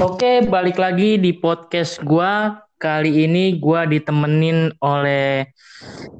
Oke, 0.00 0.40
balik 0.48 0.80
lagi 0.80 1.20
di 1.20 1.36
podcast 1.36 2.00
gua. 2.00 2.56
Kali 2.80 3.28
ini 3.28 3.60
gua 3.60 3.84
ditemenin 3.84 4.72
oleh 4.80 5.44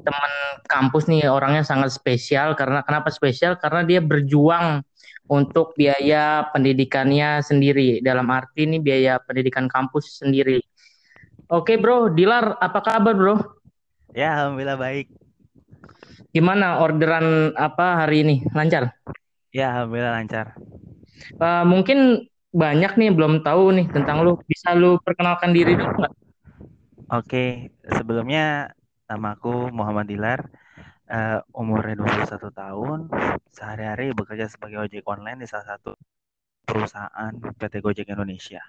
teman 0.05 0.33
kampus 0.69 1.09
nih, 1.09 1.25
orangnya 1.25 1.65
sangat 1.65 1.89
spesial 1.89 2.53
karena 2.53 2.85
kenapa 2.85 3.09
spesial? 3.09 3.57
Karena 3.57 3.81
dia 3.81 3.97
berjuang 3.97 4.85
untuk 5.25 5.73
biaya 5.73 6.45
pendidikannya 6.53 7.41
sendiri. 7.41 8.05
Dalam 8.05 8.29
arti 8.29 8.69
ini 8.69 8.77
biaya 8.77 9.17
pendidikan 9.17 9.65
kampus 9.65 10.21
sendiri. 10.21 10.61
Oke, 11.49 11.81
Bro. 11.81 12.13
Dilar, 12.13 12.61
apa 12.61 12.85
kabar, 12.85 13.17
Bro? 13.17 13.35
Ya, 14.13 14.45
alhamdulillah 14.45 14.77
baik. 14.77 15.09
Gimana 16.29 16.85
orderan 16.85 17.57
apa 17.57 18.05
hari 18.05 18.29
ini? 18.29 18.45
Lancar? 18.53 18.93
Ya, 19.49 19.73
alhamdulillah 19.73 20.21
lancar. 20.21 20.53
Uh, 21.41 21.65
mungkin 21.65 22.29
banyak 22.51 22.99
nih 22.99 23.09
belum 23.15 23.41
tahu 23.41 23.71
nih 23.79 23.87
tentang 23.91 24.23
lu. 24.23 24.39
Bisa 24.45 24.75
lu 24.75 24.99
perkenalkan 24.99 25.55
diri 25.55 25.75
dulu 25.79 26.03
nggak? 26.03 26.13
Oke, 27.11 27.75
sebelumnya 27.87 28.71
nama 29.07 29.35
aku 29.35 29.67
Muhammad 29.75 30.07
Dilar, 30.07 30.39
uh, 31.11 31.43
umurnya 31.51 31.99
21 31.99 32.51
tahun, 32.55 32.99
sehari-hari 33.51 34.15
bekerja 34.15 34.47
sebagai 34.47 34.79
ojek 34.87 35.03
online 35.03 35.43
di 35.43 35.47
salah 35.51 35.75
satu 35.75 35.91
perusahaan 36.63 37.31
PT 37.59 37.83
Gojek 37.83 38.07
Indonesia. 38.07 38.63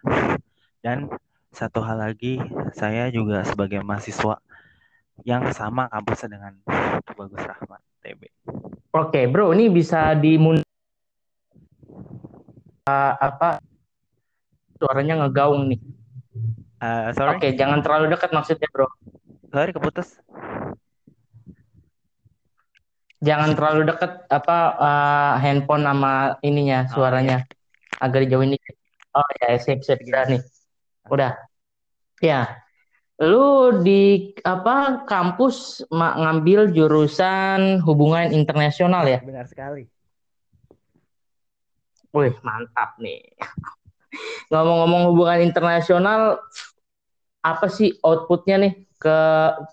Dan 0.82 1.06
satu 1.54 1.86
hal 1.86 2.02
lagi, 2.02 2.42
saya 2.74 3.06
juga 3.14 3.46
sebagai 3.46 3.78
mahasiswa 3.86 4.42
yang 5.22 5.46
sama 5.54 5.86
kampusnya 5.86 6.34
dengan 6.34 6.52
Bagus 7.14 7.46
Rahmat 7.46 7.78
TB. 8.02 8.20
Oke, 8.90 9.30
bro, 9.30 9.54
ini 9.54 9.70
bisa 9.70 10.18
dimun 10.18 10.58
uh, 12.90 13.14
apa 13.14 13.62
suaranya 14.82 15.22
ngegaung 15.22 15.70
nih. 15.70 15.80
Uh, 16.82 17.14
sorry. 17.14 17.38
Oke, 17.38 17.48
jangan 17.54 17.78
terlalu 17.78 18.10
dekat 18.10 18.34
maksudnya, 18.34 18.66
bro. 18.74 18.90
Sorry, 19.54 19.70
keputus. 19.70 20.18
Jangan 23.22 23.54
terlalu 23.54 23.86
dekat 23.86 24.26
apa 24.26 24.58
uh, 24.82 25.34
handphone 25.38 25.86
sama 25.86 26.42
ininya 26.42 26.90
suaranya. 26.90 27.46
Oh, 27.46 28.02
iya. 28.02 28.02
Agak 28.02 28.26
dijauhin 28.26 28.58
nih. 28.58 28.62
Oh 29.14 29.28
ya, 29.38 29.54
sip 29.62 29.86
sip 29.86 30.02
udah 30.02 30.26
nih. 30.26 30.42
Udah. 31.06 31.38
Ya. 32.18 32.58
Lu 33.22 33.78
di 33.86 34.34
apa 34.42 35.06
kampus 35.06 35.86
ngambil 35.94 36.74
jurusan 36.74 37.78
hubungan 37.86 38.34
internasional 38.34 39.06
ya? 39.06 39.22
Benar 39.22 39.46
sekali. 39.46 39.86
Wih, 42.10 42.34
mantap 42.42 42.98
nih. 42.98 43.22
Ngomong-ngomong 44.52 45.02
hubungan 45.12 45.40
internasional, 45.40 46.40
apa 47.42 47.66
sih 47.66 47.96
outputnya 48.04 48.56
nih 48.60 48.72
ke 49.00 49.16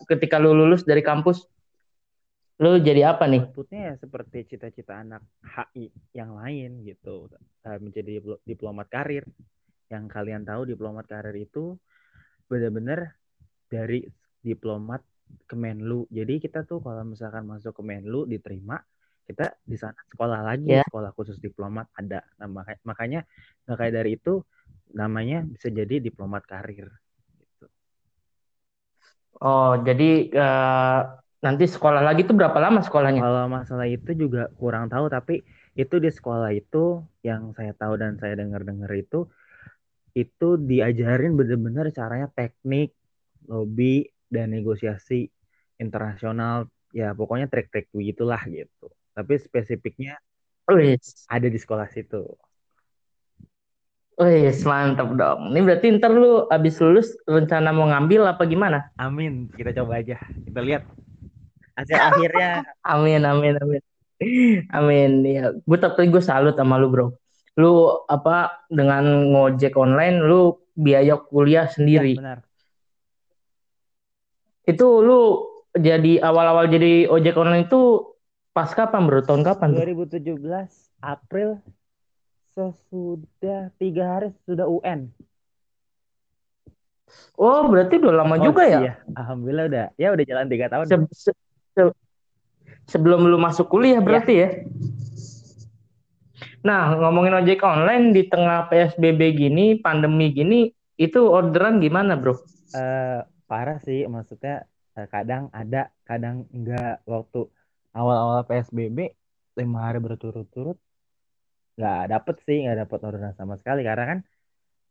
ketika 0.10 0.42
lu 0.42 0.58
lulus 0.58 0.82
dari 0.88 1.06
kampus? 1.06 1.46
Lu 2.60 2.76
jadi 2.82 3.16
apa 3.16 3.30
nih? 3.30 3.46
Outputnya 3.46 3.94
ya 3.94 3.96
seperti 3.96 4.44
cita-cita 4.50 5.00
anak 5.00 5.24
HI 5.46 5.92
yang 6.12 6.36
lain 6.36 6.84
gitu, 6.84 7.32
eh, 7.64 7.80
menjadi 7.80 8.20
diplomat 8.44 8.88
karir. 8.92 9.24
Yang 9.90 10.06
kalian 10.12 10.44
tahu 10.44 10.70
diplomat 10.70 11.08
karir 11.08 11.34
itu 11.40 11.80
benar-benar 12.50 13.16
dari 13.70 14.04
diplomat 14.42 15.06
Kemenlu. 15.46 16.10
Jadi 16.10 16.42
kita 16.42 16.66
tuh 16.66 16.82
kalau 16.82 17.06
misalkan 17.06 17.46
masuk 17.46 17.78
ke 17.78 17.86
Kemenlu 17.86 18.26
diterima, 18.26 18.82
kita 19.30 19.54
di 19.62 19.78
sana 19.78 19.98
sekolah 20.10 20.42
lagi 20.42 20.74
yeah. 20.74 20.86
sekolah 20.90 21.14
khusus 21.14 21.38
diplomat 21.38 21.86
ada 21.94 22.26
nah, 22.42 22.50
makanya 22.50 22.82
makanya 22.82 23.20
kayak 23.70 23.94
dari 23.94 24.18
itu 24.18 24.42
namanya 24.98 25.46
bisa 25.46 25.70
jadi 25.70 26.02
diplomat 26.02 26.50
karir 26.50 26.90
gitu. 27.38 27.66
oh 29.46 29.78
jadi 29.86 30.10
uh, 30.34 31.02
nanti 31.46 31.70
sekolah 31.70 32.02
lagi 32.02 32.26
itu 32.26 32.34
berapa 32.34 32.58
lama 32.58 32.82
sekolahnya 32.82 33.22
kalau 33.22 33.46
masalah 33.48 33.86
itu 33.86 34.12
juga 34.18 34.50
kurang 34.58 34.90
tahu 34.90 35.08
tapi 35.08 35.46
itu 35.78 35.96
di 36.02 36.10
sekolah 36.10 36.50
itu 36.52 37.06
yang 37.22 37.54
saya 37.54 37.72
tahu 37.78 37.96
dan 37.96 38.18
saya 38.18 38.34
dengar 38.36 38.66
dengar 38.66 38.90
itu 38.98 39.30
itu 40.18 40.58
diajarin 40.58 41.38
benar-benar 41.38 41.94
caranya 41.94 42.28
teknik 42.34 42.92
lobby 43.46 44.10
dan 44.28 44.52
negosiasi 44.52 45.30
internasional 45.80 46.68
ya 46.92 47.14
pokoknya 47.14 47.48
trik-trik 47.48 47.88
begitulah 47.94 48.42
gitu 48.50 48.90
tapi 49.20 49.36
spesifiknya 49.36 50.16
Wis. 50.72 51.28
ada 51.28 51.52
di 51.52 51.60
sekolah 51.60 51.92
situ. 51.92 52.24
Wih, 54.20 54.52
mantap 54.68 55.16
dong. 55.16 55.56
Ini 55.56 55.60
berarti 55.64 55.96
ntar 55.96 56.12
lu 56.12 56.44
abis 56.52 56.76
lulus 56.84 57.16
rencana 57.24 57.72
mau 57.72 57.88
ngambil 57.88 58.28
apa 58.36 58.44
gimana? 58.44 58.92
Amin. 59.00 59.48
Kita 59.52 59.72
coba 59.72 60.04
aja. 60.04 60.20
Kita 60.20 60.60
lihat 60.60 60.84
hasil 61.80 61.96
akhirnya. 61.96 62.68
Amin, 62.92 63.24
amin, 63.24 63.56
amin. 63.56 63.84
Amin. 64.76 65.12
Ya, 65.24 65.56
gue 65.56 65.78
tapi 65.80 66.12
gue 66.12 66.20
salut 66.20 66.60
sama 66.60 66.76
lu 66.76 66.92
bro. 66.92 67.16
Lu 67.56 68.04
apa 68.12 68.68
dengan 68.68 69.08
ngojek 69.32 69.80
online, 69.80 70.20
lu 70.20 70.60
biaya 70.76 71.16
kuliah 71.16 71.72
sendiri. 71.72 72.20
Ya, 72.20 72.20
benar. 72.20 72.40
Itu 74.68 75.00
lu 75.00 75.48
jadi 75.72 76.20
awal-awal 76.20 76.68
jadi 76.68 77.08
ojek 77.08 77.40
online 77.40 77.72
itu 77.72 78.04
Pas 78.54 78.70
kapan 78.74 79.02
bro? 79.06 79.22
Tahun 79.22 79.46
kapan? 79.46 79.78
2017 79.78 80.26
April 81.00 81.62
sesudah 82.58 83.72
tiga 83.78 84.04
hari 84.18 84.30
sudah 84.44 84.68
UN. 84.68 85.14
Oh 87.40 87.66
berarti 87.66 87.98
udah 87.98 88.14
lama 88.14 88.36
oh, 88.38 88.52
juga 88.52 88.64
ya? 88.68 88.80
Iya. 88.84 88.94
Alhamdulillah 89.18 89.66
udah. 89.70 89.86
Ya 89.98 90.08
udah 90.14 90.26
jalan 90.26 90.48
tiga 90.50 90.66
tahun. 90.70 90.86
Se 90.86 90.98
se 91.14 91.32
se 91.74 91.84
sebelum 92.90 93.26
lu 93.26 93.38
masuk 93.38 93.70
kuliah 93.70 94.02
berarti 94.02 94.34
ya? 94.34 94.42
ya? 94.46 94.50
Nah 96.66 96.94
ngomongin 97.00 97.40
ojek 97.40 97.64
online 97.64 98.12
di 98.12 98.28
tengah 98.28 98.68
PSBB 98.68 99.22
gini, 99.38 99.80
pandemi 99.80 100.36
gini, 100.36 100.70
itu 101.00 101.22
orderan 101.32 101.80
gimana 101.80 102.20
bro? 102.20 102.36
Uh, 102.76 103.24
parah 103.48 103.80
sih, 103.82 104.06
maksudnya 104.06 104.68
uh, 105.00 105.08
kadang 105.08 105.48
ada, 105.56 105.90
kadang 106.04 106.46
enggak 106.52 107.00
waktu 107.08 107.48
awal-awal 107.96 108.46
PSBB 108.46 109.14
lima 109.60 109.80
hari 109.90 110.00
berturut-turut 110.00 110.78
nggak 111.80 112.12
dapet 112.12 112.36
sih 112.44 112.68
nggak 112.68 112.88
dapet 112.88 113.00
orderan 113.08 113.36
sama 113.36 113.56
sekali. 113.56 113.82
Karena 113.88 114.06
kan 114.16 114.20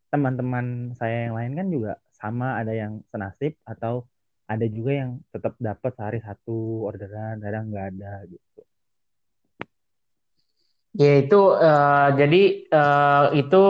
teman-teman 0.09 0.97
saya 0.97 1.29
yang 1.29 1.35
lain 1.37 1.53
kan 1.53 1.67
juga 1.69 1.93
sama 2.17 2.57
ada 2.57 2.73
yang 2.73 3.05
senasib 3.13 3.55
atau 3.69 4.09
ada 4.49 4.65
juga 4.65 5.05
yang 5.05 5.11
tetap 5.29 5.53
dapat 5.61 5.93
sehari 5.93 6.21
satu 6.25 6.89
orderan 6.89 7.37
kadang 7.45 7.69
nggak 7.69 7.87
ada 7.93 8.13
gitu. 8.25 8.61
Ya 10.97 11.13
itu 11.21 11.41
uh, 11.55 12.09
jadi 12.17 12.43
uh, 12.73 13.27
itu 13.37 13.65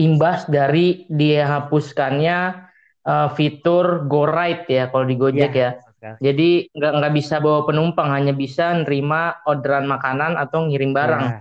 imbas 0.00 0.48
dari 0.48 1.04
dihapuskannya 1.12 2.38
uh, 3.04 3.28
fitur 3.36 4.08
Go 4.08 4.24
Ride 4.24 4.64
ya 4.66 4.88
kalau 4.88 5.04
di 5.04 5.16
Gojek 5.20 5.52
ya, 5.52 5.76
ya 5.76 5.85
jadi 5.96 6.68
nggak 6.70 6.92
nggak 7.00 7.14
bisa 7.16 7.40
bawa 7.40 7.64
penumpang, 7.64 8.12
hanya 8.12 8.36
bisa 8.36 8.76
nerima 8.76 9.40
orderan 9.48 9.88
makanan 9.88 10.36
atau 10.36 10.68
ngirim 10.68 10.92
barang. 10.92 11.24
Ya. 11.24 11.40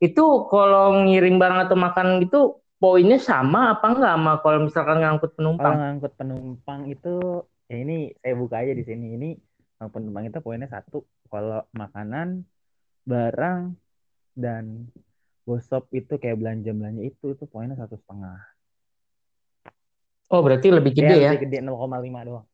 Itu 0.00 0.48
kalau 0.48 1.04
ngirim 1.04 1.36
barang 1.36 1.68
atau 1.68 1.76
makan 1.76 2.24
gitu 2.24 2.40
poinnya 2.80 3.20
sama 3.20 3.76
apa 3.76 3.86
enggak 3.92 4.12
sama 4.16 4.32
kalau 4.40 4.58
misalkan 4.64 4.98
ngangkut 5.00 5.32
penumpang? 5.36 5.72
Kalau 5.72 5.80
ngangkut 5.80 6.12
penumpang 6.16 6.80
itu 6.88 7.14
ya 7.68 7.76
ini 7.80 8.12
saya 8.20 8.34
buka 8.36 8.60
aja 8.64 8.72
di 8.72 8.84
sini. 8.84 9.06
Ini 9.20 9.28
ngangkut 9.80 9.94
penumpang 10.00 10.24
itu 10.28 10.38
poinnya 10.40 10.68
satu. 10.68 11.04
Kalau 11.28 11.66
makanan, 11.76 12.44
barang 13.04 13.60
dan 14.32 14.88
gosop 15.44 15.92
itu 15.92 16.16
kayak 16.16 16.40
belanja 16.40 16.72
belanja 16.72 17.02
itu 17.04 17.36
itu 17.36 17.44
poinnya 17.44 17.76
satu 17.76 18.00
setengah. 18.00 18.53
Oh, 20.32 20.40
berarti 20.40 20.72
lebih 20.72 20.92
gede 20.96 21.16
ya? 21.20 21.30
Lebih 21.36 21.48
gede 21.50 21.58
0,5 21.60 22.20
doang. 22.24 22.46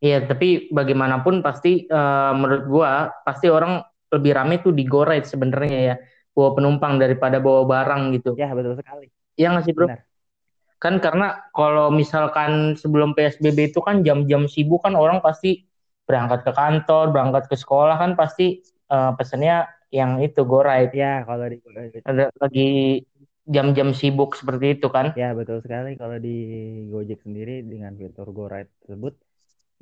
Iya, 0.00 0.24
tapi 0.24 0.72
bagaimanapun 0.72 1.44
pasti 1.44 1.84
uh, 1.92 2.32
menurut 2.32 2.64
gua 2.72 2.90
pasti 3.20 3.52
orang 3.52 3.84
lebih 4.08 4.32
rame 4.32 4.56
tuh 4.64 4.72
di 4.72 4.88
GoRide 4.88 5.28
sebenarnya 5.28 5.78
ya. 5.92 5.96
Bawa 6.32 6.56
penumpang 6.56 6.96
daripada 6.96 7.36
bawa 7.42 7.68
barang 7.68 8.16
gitu. 8.16 8.32
Ya, 8.40 8.48
betul 8.56 8.78
sekali. 8.80 9.12
Iya 9.36 9.52
nggak 9.52 9.64
sih, 9.68 9.74
Bro? 9.76 9.92
Benar. 9.92 10.00
Kan 10.80 10.94
karena 11.04 11.44
kalau 11.52 11.92
misalkan 11.92 12.80
sebelum 12.80 13.12
PSBB 13.12 13.76
itu 13.76 13.84
kan 13.84 14.00
jam-jam 14.00 14.48
sibuk 14.48 14.80
kan 14.80 14.96
orang 14.96 15.20
pasti 15.20 15.68
berangkat 16.08 16.48
ke 16.48 16.52
kantor, 16.56 17.12
berangkat 17.12 17.44
ke 17.52 17.56
sekolah 17.60 18.00
kan 18.00 18.16
pasti 18.16 18.64
uh, 18.88 19.12
pesennya 19.12 19.68
yang 19.92 20.16
itu 20.24 20.40
GoRide. 20.48 20.96
Ya, 20.96 21.20
kalau 21.28 21.44
di 21.44 21.60
ada 22.08 22.32
lagi 22.40 23.04
jam-jam 23.50 23.90
sibuk 23.90 24.38
seperti 24.38 24.78
itu 24.78 24.86
kan? 24.86 25.10
Ya 25.18 25.34
betul 25.34 25.58
sekali 25.60 25.98
kalau 25.98 26.22
di 26.22 26.36
Gojek 26.86 27.26
sendiri 27.26 27.66
dengan 27.66 27.98
fitur 27.98 28.30
Go 28.30 28.46
Ride 28.46 28.70
tersebut 28.86 29.18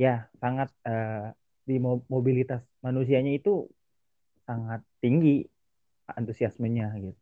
ya 0.00 0.24
sangat 0.40 0.72
uh, 0.88 1.36
di 1.68 1.76
mobilitas 2.08 2.64
manusianya 2.80 3.36
itu 3.36 3.68
sangat 4.48 4.80
tinggi 5.04 5.44
antusiasmenya 6.08 6.96
gitu. 6.96 7.20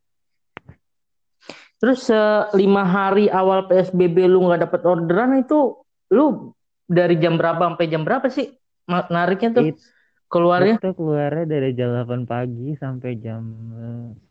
Terus 1.83 2.09
uh, 2.09 2.49
lima 2.55 2.87
hari 2.87 3.27
awal 3.27 3.67
PSBB 3.67 4.31
lu 4.31 4.47
nggak 4.47 4.71
dapat 4.71 4.81
orderan 4.87 5.43
itu 5.43 5.83
lu 6.15 6.55
dari 6.87 7.19
jam 7.19 7.35
berapa 7.35 7.59
sampai 7.59 7.91
jam 7.91 8.07
berapa 8.07 8.31
sih 8.31 8.55
nariknya 8.87 9.51
tuh 9.51 9.65
It, 9.75 9.83
keluarnya? 10.31 10.79
Itu 10.79 10.95
keluarnya 10.95 11.45
dari 11.51 11.75
jam 11.75 11.91
8 12.07 12.23
pagi 12.31 12.79
sampai 12.79 13.19
jam 13.19 13.43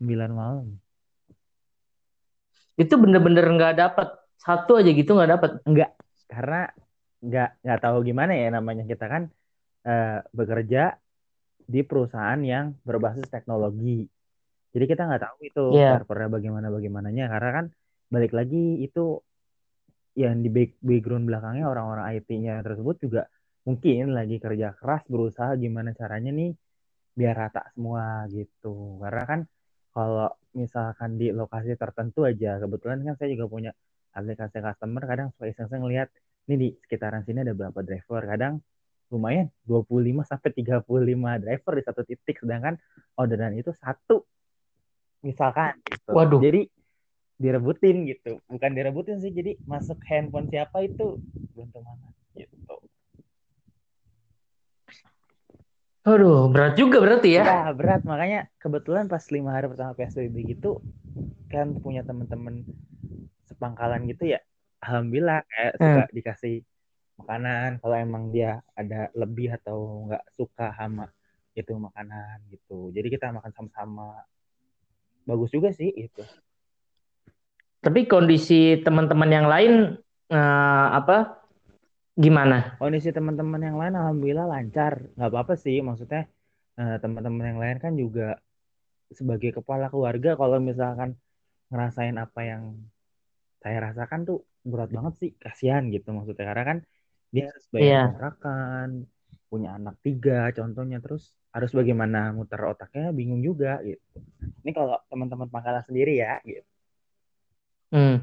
malam. 0.32 0.80
Itu 2.76 3.00
bener-bener 3.00 3.44
nggak 3.44 3.72
-bener 3.74 3.84
dapat 3.90 4.08
satu 4.36 4.78
aja 4.78 4.90
gitu 4.92 5.16
nggak 5.16 5.30
dapat? 5.36 5.50
Nggak, 5.64 5.90
karena 6.28 6.60
nggak 7.24 7.50
nggak 7.64 7.80
tahu 7.80 7.98
gimana 8.04 8.32
ya 8.36 8.48
namanya 8.52 8.84
kita 8.84 9.08
kan 9.08 9.22
uh, 9.88 10.20
bekerja 10.30 10.94
di 11.66 11.80
perusahaan 11.82 12.38
yang 12.38 12.76
berbasis 12.86 13.26
teknologi 13.26 14.06
jadi 14.76 14.84
kita 14.84 15.02
nggak 15.08 15.22
tahu 15.24 15.36
itu 15.40 15.64
yeah. 15.74 15.96
servernya 15.96 16.28
bagaimana 16.28 16.68
bagaimananya 16.68 17.26
karena 17.32 17.50
kan 17.50 17.66
balik 18.12 18.36
lagi 18.36 18.84
itu 18.84 19.18
yang 20.16 20.44
di 20.44 20.48
background 20.80 21.24
belakangnya 21.28 21.68
orang-orang 21.68 22.20
IT-nya 22.20 22.60
tersebut 22.60 22.96
juga 23.00 23.22
mungkin 23.68 24.14
lagi 24.14 24.36
kerja 24.38 24.72
keras 24.78 25.04
berusaha 25.10 25.56
gimana 25.58 25.92
caranya 25.92 26.32
nih 26.32 26.52
biar 27.16 27.34
rata 27.36 27.68
semua 27.72 28.24
gitu. 28.28 29.00
Karena 29.00 29.24
kan 29.24 29.40
kalau 29.96 30.28
misalkan 30.52 31.16
di 31.16 31.32
lokasi 31.32 31.72
tertentu 31.80 32.28
aja 32.28 32.60
kebetulan 32.60 33.00
kan 33.00 33.16
saya 33.16 33.32
juga 33.32 33.48
punya 33.48 33.72
aplikasi 34.12 34.60
customer 34.60 35.02
kadang 35.08 35.28
suka 35.32 35.48
iseng-iseng 35.48 35.80
ngeliat 35.80 36.08
ini 36.52 36.54
di 36.60 36.68
sekitaran 36.84 37.24
sini 37.24 37.40
ada 37.40 37.56
berapa 37.56 37.80
driver 37.80 38.20
kadang 38.28 38.60
lumayan 39.08 39.48
25 39.64 40.20
sampai 40.28 40.50
35 40.52 40.84
driver 41.40 41.72
di 41.72 41.82
satu 41.88 42.02
titik 42.04 42.36
sedangkan 42.44 42.76
orderan 43.16 43.56
itu 43.56 43.72
satu 43.72 44.28
misalkan 45.24 45.80
gitu. 45.88 46.12
Waduh. 46.12 46.40
Jadi 46.44 46.68
direbutin 47.36 48.04
gitu. 48.08 48.40
Bukan 48.48 48.72
direbutin 48.72 49.20
sih, 49.20 49.32
jadi 49.32 49.56
masuk 49.68 50.00
handphone 50.08 50.48
siapa 50.48 50.84
itu 50.84 51.20
beruntung 51.52 51.84
mana 51.84 52.08
Aduh, 56.06 56.46
berat 56.46 56.78
juga 56.78 57.02
berarti 57.02 57.34
ya? 57.34 57.42
Ya, 57.42 57.62
berat. 57.74 58.06
Makanya 58.06 58.46
kebetulan 58.62 59.10
pas 59.10 59.26
lima 59.34 59.50
hari 59.50 59.66
pertama 59.66 59.90
PSBB 59.98 60.54
gitu, 60.54 60.78
kan 61.50 61.74
punya 61.82 62.06
temen-temen 62.06 62.62
sepangkalan 63.50 64.06
gitu 64.06 64.30
ya. 64.30 64.40
Alhamdulillah 64.86 65.42
kayak 65.50 65.72
hmm. 65.74 65.82
suka 65.82 66.02
dikasih 66.14 66.56
makanan 67.18 67.82
kalau 67.82 67.96
emang 67.98 68.30
dia 68.30 68.62
ada 68.78 69.10
lebih 69.18 69.50
atau 69.58 70.06
nggak 70.06 70.24
suka 70.36 70.70
sama 70.78 71.10
itu 71.58 71.72
makanan 71.74 72.38
gitu. 72.54 72.94
Jadi 72.94 73.08
kita 73.10 73.34
makan 73.34 73.50
sama-sama 73.50 74.22
bagus 75.26 75.50
juga 75.50 75.74
sih 75.74 75.90
itu. 75.90 76.22
Tapi 77.82 78.06
kondisi 78.06 78.78
teman-teman 78.78 79.30
yang 79.32 79.46
lain 79.50 79.72
uh, 80.30 80.86
apa 80.94 81.45
gimana? 82.16 82.80
Kondisi 82.80 83.12
teman-teman 83.12 83.60
yang 83.60 83.76
lain 83.76 83.94
alhamdulillah 83.94 84.48
lancar, 84.48 85.12
nggak 85.14 85.30
apa-apa 85.30 85.54
sih. 85.60 85.84
Maksudnya 85.84 86.24
uh, 86.80 86.96
teman-teman 86.98 87.44
yang 87.54 87.60
lain 87.60 87.76
kan 87.78 87.92
juga 87.94 88.40
sebagai 89.12 89.62
kepala 89.62 89.92
keluarga 89.92 90.34
kalau 90.34 90.58
misalkan 90.58 91.14
ngerasain 91.70 92.16
apa 92.18 92.40
yang 92.42 92.62
saya 93.60 93.92
rasakan 93.92 94.26
tuh 94.26 94.38
berat 94.66 94.90
banget 94.90 95.14
sih, 95.20 95.30
kasihan 95.38 95.86
gitu 95.92 96.10
maksudnya 96.10 96.50
karena 96.50 96.64
kan 96.64 96.78
dia 97.30 97.52
harus 97.52 97.64
bayar 97.70 97.86
yeah. 97.86 98.04
kontrakan, 98.10 98.88
punya 99.46 99.78
anak 99.78 99.94
tiga 100.02 100.50
contohnya 100.50 100.98
terus 100.98 101.30
harus 101.54 101.70
bagaimana 101.72 102.34
muter 102.34 102.58
otaknya 102.66 103.14
bingung 103.14 103.40
juga 103.40 103.78
gitu. 103.86 104.18
Ini 104.66 104.70
kalau 104.74 104.98
teman-teman 105.06 105.46
pangkalan 105.48 105.84
sendiri 105.86 106.18
ya 106.18 106.42
gitu. 106.42 106.66
Hmm. 107.94 108.16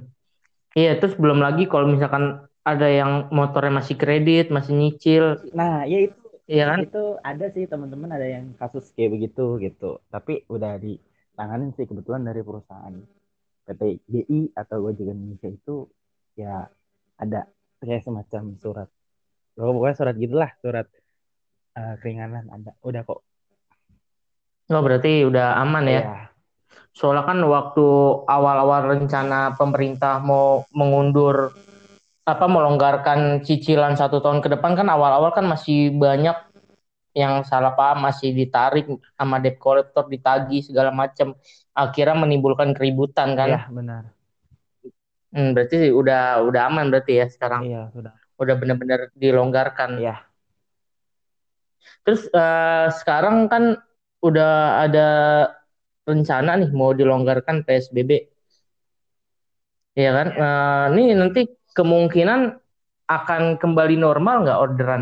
Iya, 0.73 0.97
terus 0.97 1.15
belum 1.15 1.39
lagi 1.39 1.69
kalau 1.69 1.87
misalkan 1.87 2.45
ada 2.63 2.87
yang 2.87 3.27
motornya 3.29 3.83
masih 3.83 3.95
kredit, 3.99 4.49
masih 4.49 4.73
nyicil. 4.75 5.25
Nah, 5.51 5.83
ya 5.87 6.09
itu 6.09 6.19
Iya 6.43 6.75
kan? 6.75 6.79
Itu 6.83 7.23
ada 7.23 7.47
sih 7.55 7.71
teman-teman 7.71 8.19
ada 8.19 8.27
yang 8.27 8.51
kasus 8.59 8.91
kayak 8.91 9.15
begitu 9.15 9.63
gitu. 9.63 10.03
Tapi 10.11 10.43
udah 10.51 10.75
ditanganin 10.75 11.71
sih 11.71 11.87
kebetulan 11.87 12.19
dari 12.27 12.43
perusahaan 12.43 12.91
PT 13.63 14.03
GI 14.11 14.51
atau 14.51 14.83
Gojek 14.83 15.07
Indonesia 15.07 15.47
itu 15.47 15.87
ya 16.35 16.67
ada 17.15 17.47
kayak 17.79 18.03
semacam 18.03 18.59
surat. 18.59 18.89
Oh, 19.55 19.71
pokoknya 19.71 19.95
surat 19.95 20.15
gitulah, 20.19 20.51
surat 20.59 20.91
uh, 21.77 21.95
keringanan 21.99 22.49
ada 22.49 22.71
udah 22.85 23.01
kok 23.05 23.21
oh 24.71 24.81
berarti 24.81 25.27
udah 25.27 25.59
aman 25.59 25.85
ya, 25.89 26.01
ya. 26.01 26.03
soalnya 26.95 27.27
kan 27.27 27.39
waktu 27.43 27.85
awal-awal 28.25 28.95
rencana 28.95 29.53
pemerintah 29.57 30.23
mau 30.23 30.63
mengundur 30.71 31.51
apa 32.23 32.45
melonggarkan 32.47 33.43
cicilan 33.43 33.99
satu 33.99 34.23
tahun 34.23 34.39
ke 34.39 34.55
depan 34.55 34.79
kan 34.79 34.87
awal-awal 34.87 35.35
kan 35.35 35.43
masih 35.43 35.91
banyak 35.91 36.35
yang 37.13 37.45
salah 37.45 37.77
paham 37.77 38.09
masih 38.09 38.33
ditarik 38.33 38.89
sama 39.13 39.37
debt 39.37 39.61
collector 39.61 40.07
ditagi 40.09 40.65
segala 40.65 40.89
macam 40.89 41.37
akhirnya 41.75 42.17
menimbulkan 42.17 42.73
keributan 42.73 43.37
kan? 43.37 43.49
Iya 43.53 43.61
benar. 43.69 44.03
Hmm, 45.33 45.53
berarti 45.53 45.89
udah 45.89 46.45
udah 46.45 46.61
aman 46.69 46.89
berarti 46.89 47.21
ya 47.21 47.25
sekarang? 47.29 47.65
Iya 47.69 47.89
sudah. 47.93 48.13
Udah 48.37 48.55
benar-benar 48.57 49.13
dilonggarkan? 49.13 50.01
Iya. 50.01 50.25
Terus 52.07 52.25
uh, 52.33 52.87
sekarang 52.89 53.51
kan 53.51 53.77
udah 54.23 54.85
ada 54.87 55.07
rencana 56.07 56.55
nih 56.55 56.71
mau 56.73 56.95
dilonggarkan 56.95 57.61
PSBB. 57.61 58.31
Ya 59.93 60.11
kan? 60.17 60.27
Uh, 60.33 60.85
nih 60.97 61.07
nanti 61.13 61.41
kemungkinan 61.73 62.57
akan 63.09 63.59
kembali 63.59 63.95
normal 63.99 64.47
nggak 64.47 64.61
orderan? 64.61 65.01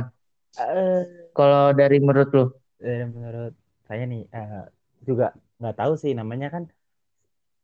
Uh, 0.57 1.03
Kalau 1.31 1.71
dari 1.71 1.99
menurut 2.03 2.29
lo? 2.35 2.45
Dari 2.81 3.07
menurut 3.07 3.53
saya 3.87 4.03
nih 4.07 4.23
uh, 4.31 4.67
juga 5.03 5.35
nggak 5.61 5.77
tahu 5.77 5.93
sih 5.95 6.11
namanya 6.15 6.49
kan 6.51 6.67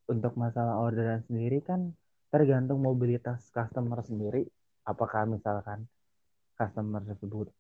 untuk 0.08 0.38
masalah 0.40 0.80
orderan 0.80 1.24
sendiri 1.28 1.60
kan 1.64 1.92
tergantung 2.32 2.80
mobilitas 2.80 3.48
customer 3.52 4.00
sendiri. 4.04 4.48
Apakah 4.88 5.28
misalkan 5.28 5.88
customer 6.56 7.04
tersebut 7.04 7.52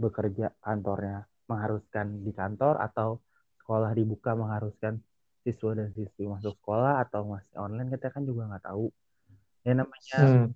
bekerja 0.00 0.56
kantornya 0.64 1.28
mengharuskan 1.44 2.24
di 2.24 2.32
kantor 2.32 2.80
atau 2.80 3.20
sekolah 3.60 3.92
dibuka 3.92 4.32
mengharuskan 4.32 5.02
siswa 5.44 5.76
dan 5.76 5.92
siswi 5.92 6.24
masuk 6.24 6.56
sekolah 6.60 7.04
atau 7.04 7.28
masih 7.28 7.56
online 7.60 7.92
kita 7.92 8.08
kan 8.12 8.24
juga 8.24 8.48
nggak 8.48 8.64
tahu 8.64 8.88
ya 9.64 9.72
namanya 9.76 10.16
hmm. 10.16 10.46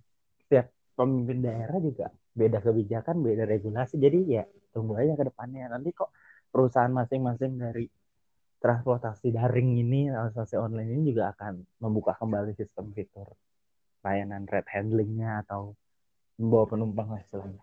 Setiap 0.44 0.70
pemimpin 0.94 1.42
daerah 1.42 1.78
juga 1.80 2.12
beda 2.34 2.58
kebijakan 2.62 3.22
beda 3.22 3.44
regulasi 3.48 3.98
jadi 3.98 4.18
ya 4.26 4.44
tunggu 4.70 4.98
aja 4.98 5.14
ke 5.18 5.24
depannya 5.30 5.70
nanti 5.70 5.90
kok 5.94 6.10
perusahaan 6.50 6.90
masing-masing 6.90 7.58
dari 7.58 7.86
transportasi 8.62 9.34
daring 9.34 9.80
ini 9.80 10.10
transportasi 10.10 10.54
online 10.58 10.90
ini 10.94 11.14
juga 11.14 11.34
akan 11.34 11.62
membuka 11.82 12.14
kembali 12.18 12.54
sistem 12.58 12.90
fitur 12.94 13.26
layanan 14.02 14.46
red 14.50 14.66
handlingnya 14.70 15.46
atau 15.46 15.74
membawa 16.38 16.66
penumpang 16.70 17.08
lah 17.14 17.20
istilahnya 17.22 17.62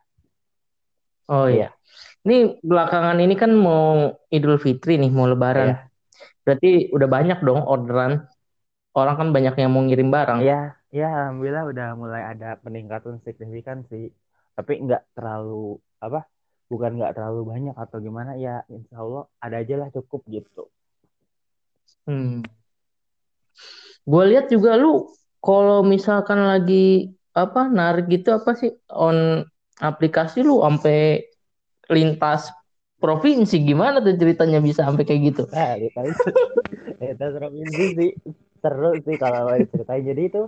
Oh 1.31 1.47
iya. 1.47 1.71
Ini 2.27 2.59
belakangan 2.59 3.15
ini 3.23 3.39
kan 3.39 3.55
mau 3.55 4.11
Idul 4.27 4.59
Fitri 4.59 4.99
nih, 4.99 5.07
mau 5.07 5.31
Lebaran. 5.31 5.71
Iya. 5.71 5.77
Berarti 6.43 6.91
udah 6.91 7.07
banyak 7.07 7.39
dong 7.39 7.63
orderan. 7.63 8.27
Orang 8.91 9.15
kan 9.15 9.27
banyak 9.31 9.55
yang 9.55 9.71
mau 9.71 9.79
ngirim 9.87 10.11
barang. 10.11 10.43
Iya, 10.43 10.75
ya 10.91 11.07
alhamdulillah 11.07 11.65
udah 11.71 11.87
mulai 11.95 12.23
ada 12.35 12.59
peningkatan 12.59 13.23
signifikan 13.23 13.87
sih. 13.87 14.11
Tapi 14.53 14.83
nggak 14.83 15.15
terlalu 15.15 15.79
apa? 16.03 16.27
Bukan 16.67 16.99
nggak 16.99 17.15
terlalu 17.15 17.41
banyak 17.47 17.75
atau 17.75 17.97
gimana 18.03 18.35
ya? 18.35 18.63
Insya 18.67 18.99
Allah 18.99 19.23
ada 19.39 19.55
aja 19.59 19.75
lah 19.79 19.89
cukup 19.89 20.21
gitu. 20.27 20.67
Hmm. 22.05 22.43
Gue 24.03 24.23
lihat 24.35 24.51
juga 24.51 24.75
lu 24.75 25.07
kalau 25.39 25.81
misalkan 25.81 26.43
lagi 26.43 27.15
apa 27.31 27.71
narik 27.71 28.11
gitu 28.11 28.35
apa 28.35 28.51
sih 28.59 28.75
on 28.91 29.47
aplikasi 29.79 30.43
lu 30.43 30.59
sampai 30.61 31.23
lintas 31.87 32.51
provinsi 33.01 33.57
gimana 33.65 34.03
tuh 34.03 34.13
ceritanya 34.13 34.59
bisa 34.61 34.85
sampai 34.85 35.07
kayak 35.07 35.21
gitu? 35.33 35.43
Nah, 35.49 35.73
lintas, 35.79 36.21
lintas 37.01 37.31
provinsi 37.33 37.83
sih 37.97 38.09
seru 38.61 38.91
sih 39.01 39.15
kalau 39.17 39.57
diceritain. 39.57 40.05
Jadi 40.05 40.21
itu 40.29 40.41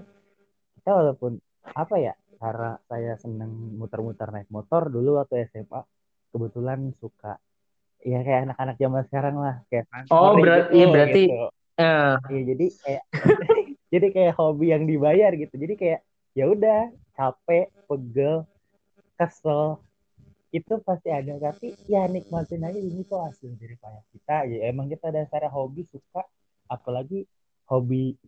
kita 0.83 0.99
walaupun 0.99 1.39
apa 1.63 1.95
ya 1.95 2.13
karena 2.43 2.75
saya 2.91 3.15
seneng 3.15 3.79
muter-muter 3.79 4.27
naik 4.35 4.51
motor 4.51 4.91
dulu 4.91 5.15
waktu 5.15 5.47
SMA 5.47 5.79
kebetulan 6.35 6.91
suka 6.99 7.39
ya 8.03 8.19
kayak 8.19 8.51
anak-anak 8.51 8.75
zaman 8.75 9.03
sekarang 9.07 9.35
lah 9.39 9.55
kayak 9.71 9.87
oh 10.11 10.35
berarti 10.35 10.67
gitu, 10.67 10.75
iya 10.75 10.85
berarti 10.91 11.23
gitu. 11.23 11.47
uh. 11.79 12.15
ya 12.27 12.41
jadi 12.51 12.65
kayak 12.83 13.03
jadi 13.95 14.07
kayak 14.11 14.33
hobi 14.35 14.65
yang 14.75 14.83
dibayar 14.83 15.31
gitu 15.39 15.55
jadi 15.55 15.73
kayak 15.79 15.99
ya 16.35 16.45
udah 16.51 16.91
capek 17.15 17.71
pegel 17.87 18.43
kesel 19.15 19.79
itu 20.51 20.73
pasti 20.83 21.15
ada 21.15 21.39
tapi 21.39 21.79
ya 21.87 22.11
nikmatin 22.11 22.67
aja 22.67 22.75
ini 22.75 23.07
tuh 23.07 23.23
hasil 23.23 23.55
dari 23.55 23.79
payah 23.79 24.03
kita 24.11 24.37
ya 24.51 24.67
emang 24.67 24.91
kita 24.91 25.15
dasarnya 25.15 25.47
hobi 25.47 25.87
suka 25.87 26.27
apalagi 26.67 27.23
hobi 27.71 28.19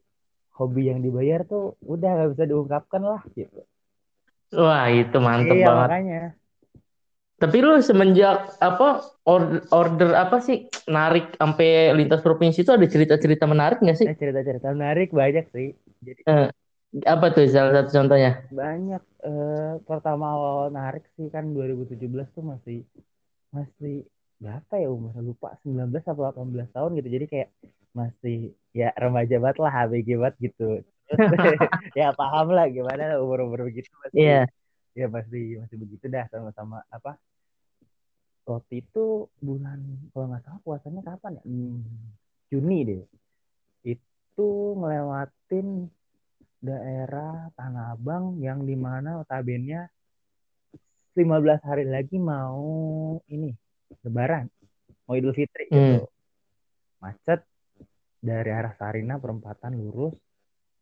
hobi 0.58 0.82
yang 0.92 1.00
dibayar 1.06 1.40
tuh 1.52 1.62
udah 1.94 2.10
nggak 2.16 2.30
bisa 2.34 2.46
diungkapkan 2.52 3.02
lah 3.12 3.22
gitu 3.38 3.60
Wah, 4.62 4.86
itu 5.02 5.18
mantep 5.28 5.58
iya 5.58 5.66
banget. 5.68 5.92
makanya 5.98 6.16
Tapi 7.36 7.58
lu 7.60 7.76
semenjak 7.84 8.38
apa 8.64 8.88
order, 9.28 9.60
order 9.76 10.10
apa 10.24 10.38
sih 10.48 10.58
narik 10.88 11.36
sampai 11.36 11.92
lintas 11.98 12.24
provinsi 12.24 12.64
itu 12.64 12.72
ada 12.72 12.88
cerita-cerita 12.88 13.44
menarik 13.54 13.78
nggak 13.84 13.98
sih? 14.02 14.10
eh, 14.10 14.14
cerita-cerita 14.20 14.68
menarik 14.78 15.10
banyak 15.20 15.46
sih 15.56 15.68
jadi 16.08 16.22
Eh, 16.32 16.46
apa 17.14 17.26
tuh 17.36 17.46
salah 17.54 17.72
satu 17.78 17.90
contohnya? 17.98 18.30
banyak 18.60 19.02
eh, 19.30 19.72
pertama 19.90 20.26
awal 20.36 20.58
narik 20.78 21.04
sih 21.16 21.28
kan 21.36 21.44
2017 21.56 22.28
tuh 22.36 22.44
masih 22.52 22.78
masih 23.58 23.94
berapa 24.36 24.74
ya 24.78 24.88
umur 24.92 25.16
lupa 25.24 25.56
19 25.64 26.04
atau 26.04 26.24
18 26.28 26.70
tahun 26.76 26.92
gitu. 27.00 27.10
Jadi 27.10 27.26
kayak 27.32 27.50
masih 27.96 28.52
ya 28.76 28.92
remaja 29.00 29.40
banget 29.40 29.58
lah 29.64 29.74
ABG 29.88 30.10
banget 30.20 30.36
gitu. 30.52 30.70
Ya 32.00 32.10
paham 32.12 32.50
lah 32.52 32.66
gimana 32.68 33.22
umur-umur 33.22 33.70
begitu 33.70 33.94
masih 34.02 34.18
Iya. 34.18 34.42
ya 34.98 35.06
masih 35.06 35.62
masih 35.62 35.78
begitu 35.78 36.06
dah 36.10 36.26
sama-sama 36.34 36.82
apa 36.90 37.14
waktu 38.50 38.82
itu 38.82 39.30
bulan 39.38 39.86
kalau 40.10 40.34
nggak 40.34 40.42
salah 40.46 40.62
puasanya 40.66 41.02
kapan 41.06 41.38
ya? 41.40 41.44
Hmm, 41.46 41.82
Juni 42.50 42.78
deh. 42.86 43.04
Itu 43.86 44.78
ngelewatin 44.82 45.90
daerah 46.62 47.54
Tanah 47.54 47.94
Abang 47.94 48.42
yang 48.42 48.66
di 48.66 48.74
mana 48.74 49.22
notabene 49.22 49.90
15 51.16 51.62
hari 51.64 51.86
lagi 51.86 52.18
mau 52.18 53.22
ini 53.30 53.54
Lebaran. 54.02 54.46
Mau 55.06 55.14
Idul 55.14 55.34
Fitri 55.34 55.66
Hmm. 55.68 56.02
gitu. 56.02 56.06
Macet. 57.00 57.40
Dari 58.20 58.50
arah 58.50 58.74
Sarina 58.74 59.16
perempatan 59.16 59.76
lurus. 59.76 60.18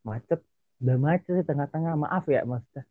Macet. 0.01 0.39
Udah 0.79 0.97
macet 0.97 1.33
di 1.33 1.43
tengah-tengah. 1.43 1.93
Maaf 1.97 2.23
ya 2.25 2.43
maksudnya. 2.43 2.83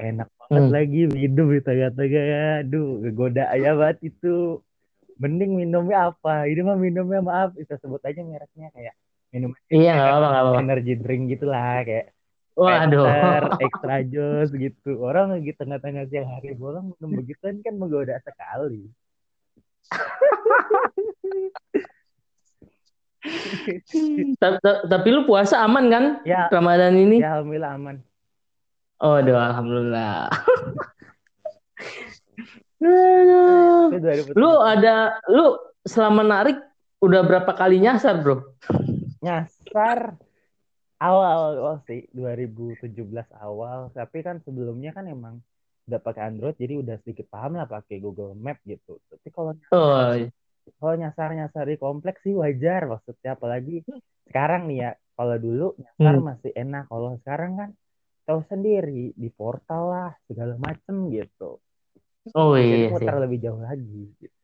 Enak 0.00 0.28
banget 0.38 0.62
Hmm. 0.62 0.72
lagi 0.72 1.00
minum 1.08 1.46
di 1.48 1.60
tengah-tengah. 1.60 2.24
Ya 2.24 2.44
aduh 2.60 2.86
goda 3.10 3.44
aja 3.48 3.70
banget 3.74 3.98
itu. 4.06 4.62
Mending 5.16 5.52
minumnya 5.54 6.08
apa? 6.08 6.48
Ini 6.48 6.60
mah 6.62 6.74
minumnya 6.74 7.20
maaf. 7.20 7.52
Kita 7.52 7.76
sebut 7.76 8.00
aja 8.00 8.18
mereknya 8.18 8.70
kayak 8.70 8.94
minum 9.30 9.52
Iya 9.68 9.92
nggak 9.92 10.10
apa 10.10 10.26
nggak 10.26 10.42
apa. 10.42 10.58
energy 10.58 10.94
drink 10.96 11.22
gitu 11.28 11.44
lah 11.44 11.82
kayak 11.82 12.10
Waduh. 12.56 13.06
Penter, 13.06 13.42
extra 13.64 13.96
jus 14.02 14.48
gitu. 14.52 15.00
Orang 15.00 15.32
lagi 15.32 15.52
tengah-tengah 15.52 16.04
siang 16.08 16.28
hari 16.28 16.52
bolong 16.52 16.92
minum 16.92 17.10
begituan 17.16 17.62
kan 17.62 17.74
menggoda 17.74 18.18
sekali 18.20 18.90
Tapi 24.88 25.08
lu 25.12 25.28
puasa 25.28 25.60
aman 25.60 25.84
kan 25.92 26.04
ya 26.24 26.48
Ramadan 26.48 26.96
ini? 26.96 27.20
ya 27.20 27.36
alhamdulillah 27.40 27.72
aman 27.76 27.96
Oh, 29.00 29.16
doa 29.24 29.48
alhamdulillah. 29.48 30.28
Aduh. 32.84 33.88
itu 33.96 33.98
2017 34.36 34.36
Lu 34.36 34.60
ada 34.60 35.16
lu 35.24 35.56
selama 35.88 36.20
narik 36.20 36.60
udah 37.00 37.24
berapa 37.24 37.48
kali 37.56 37.80
nyasar, 37.80 38.20
Bro? 38.20 38.44
nyasar 39.24 40.16
awal 41.00 41.56
awal 41.60 41.76
sih 41.84 42.08
2017 42.12 42.92
awal 43.36 43.92
tapi 43.92 44.24
kan 44.24 44.40
sebelumnya 44.40 44.96
kan 44.96 45.08
emang 45.08 45.44
udah 45.90 46.00
pakai 46.00 46.22
Android 46.30 46.54
jadi 46.54 46.78
udah 46.78 46.96
sedikit 47.02 47.26
paham 47.26 47.58
lah 47.58 47.66
pakai 47.66 47.98
Google 47.98 48.38
Map 48.38 48.62
gitu 48.62 49.02
tapi 49.10 49.28
kalau 49.28 49.52
Oh, 49.68 50.14
kalau 50.78 50.94
nyasar 50.94 51.34
nyasar 51.34 51.66
di 51.66 51.76
kompleks 51.76 52.22
sih 52.22 52.32
wajar 52.32 52.86
maksudnya 52.86 53.34
apalagi 53.34 53.82
sekarang 54.30 54.70
nih 54.70 54.78
ya 54.86 54.90
kalau 55.18 55.36
dulu 55.36 55.66
nyasar 55.76 56.14
Hmm. 56.14 56.24
masih 56.24 56.52
enak 56.54 56.84
kalau 56.86 57.18
sekarang 57.20 57.52
kan 57.58 57.70
tahu 58.22 58.40
sendiri 58.46 59.10
di 59.12 59.28
portal 59.34 59.82
lah 59.90 60.10
segala 60.30 60.54
macem 60.56 61.10
gitu 61.10 61.58
oh 62.32 62.54
jadi 62.54 62.62
iya 62.62 62.86
sih. 62.86 62.92
muter 62.94 63.14
lebih 63.18 63.38
jauh 63.42 63.58
lagi 63.58 64.02
gitu. 64.16 64.36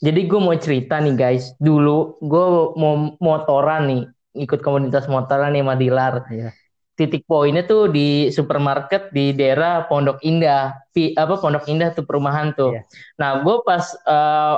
Jadi 0.00 0.20
gue 0.24 0.40
mau 0.40 0.56
cerita 0.56 0.96
nih 0.96 1.12
guys. 1.12 1.52
Dulu 1.60 2.16
gue 2.24 2.46
mau 2.80 2.94
motoran 3.20 3.82
nih, 3.84 4.02
ikut 4.40 4.64
komunitas 4.64 5.04
motoran 5.04 5.52
nih 5.52 5.60
Madilar. 5.60 6.24
Iya. 6.32 6.56
Titik 7.00 7.24
poinnya 7.24 7.64
tuh 7.64 7.88
di 7.88 8.28
supermarket 8.28 9.08
di 9.08 9.32
daerah 9.32 9.88
Pondok 9.88 10.20
Indah. 10.20 10.76
Pi, 10.92 11.16
apa 11.16 11.40
Pondok 11.40 11.64
Indah 11.72 11.96
tuh 11.96 12.04
perumahan 12.04 12.52
tuh. 12.52 12.76
Iya. 12.76 12.84
Nah 13.16 13.40
gue 13.40 13.56
pas 13.64 13.84
eh, 14.04 14.56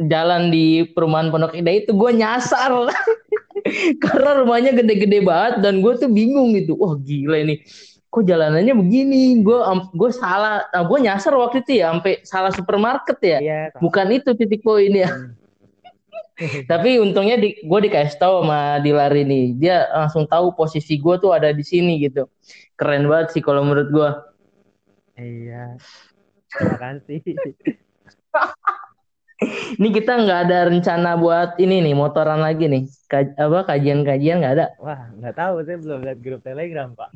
jalan 0.00 0.48
di 0.48 0.88
perumahan 0.88 1.28
Pondok 1.28 1.52
Indah 1.52 1.76
itu 1.76 1.92
gue 1.92 2.10
nyasar. 2.16 2.72
Karena 4.08 4.40
rumahnya 4.40 4.72
gede-gede 4.72 5.20
banget 5.20 5.60
dan 5.60 5.84
gue 5.84 5.92
tuh 6.00 6.08
bingung 6.08 6.56
gitu. 6.56 6.80
Wah 6.80 6.96
gila 6.96 7.44
ini. 7.44 7.60
Kok 8.08 8.24
jalanannya 8.24 8.72
begini? 8.72 9.44
Gue 9.44 9.60
gue 9.92 10.10
salah. 10.16 10.64
Nah, 10.72 10.88
gue 10.88 10.98
nyasar 11.04 11.36
waktu 11.36 11.60
itu 11.60 11.84
ya 11.84 11.92
sampai 11.92 12.24
salah 12.24 12.52
supermarket 12.56 13.20
ya. 13.20 13.38
Iya, 13.44 13.60
Bukan 13.84 14.08
itu 14.16 14.32
titik 14.32 14.64
poinnya. 14.64 15.12
Hmm. 15.12 15.41
Tapi 16.70 16.98
untungnya 16.98 17.36
di, 17.36 17.60
gue 17.60 17.80
dikasih 17.88 18.18
tahu 18.18 18.44
sama 18.44 18.80
Dilar 18.80 19.12
ini. 19.12 19.54
Dia 19.56 19.88
langsung 19.92 20.24
tahu 20.24 20.56
posisi 20.56 20.96
gue 20.98 21.14
tuh 21.20 21.32
ada 21.36 21.52
di 21.52 21.64
sini 21.64 22.00
gitu. 22.00 22.28
Keren 22.76 23.06
banget 23.06 23.36
sih 23.36 23.42
kalau 23.44 23.62
menurut 23.62 23.88
gue. 23.92 24.10
iya. 25.20 25.76
Terima 26.52 26.76
kasih. 26.80 27.20
Ini 29.42 29.88
kita 29.90 30.22
nggak 30.22 30.40
ada 30.46 30.70
rencana 30.70 31.18
buat 31.18 31.58
ini 31.58 31.82
nih 31.82 31.98
motoran 31.98 32.38
lagi 32.38 32.70
nih. 32.70 32.86
Kaj, 33.10 33.34
apa 33.34 33.74
kajian-kajian 33.74 34.38
nggak 34.38 34.54
ada. 34.54 34.66
Wah, 34.78 35.10
nggak 35.18 35.34
tahu 35.34 35.66
saya 35.66 35.78
belum 35.82 36.00
lihat 36.06 36.18
grup 36.22 36.40
Telegram, 36.46 36.94
Pak. 36.94 37.10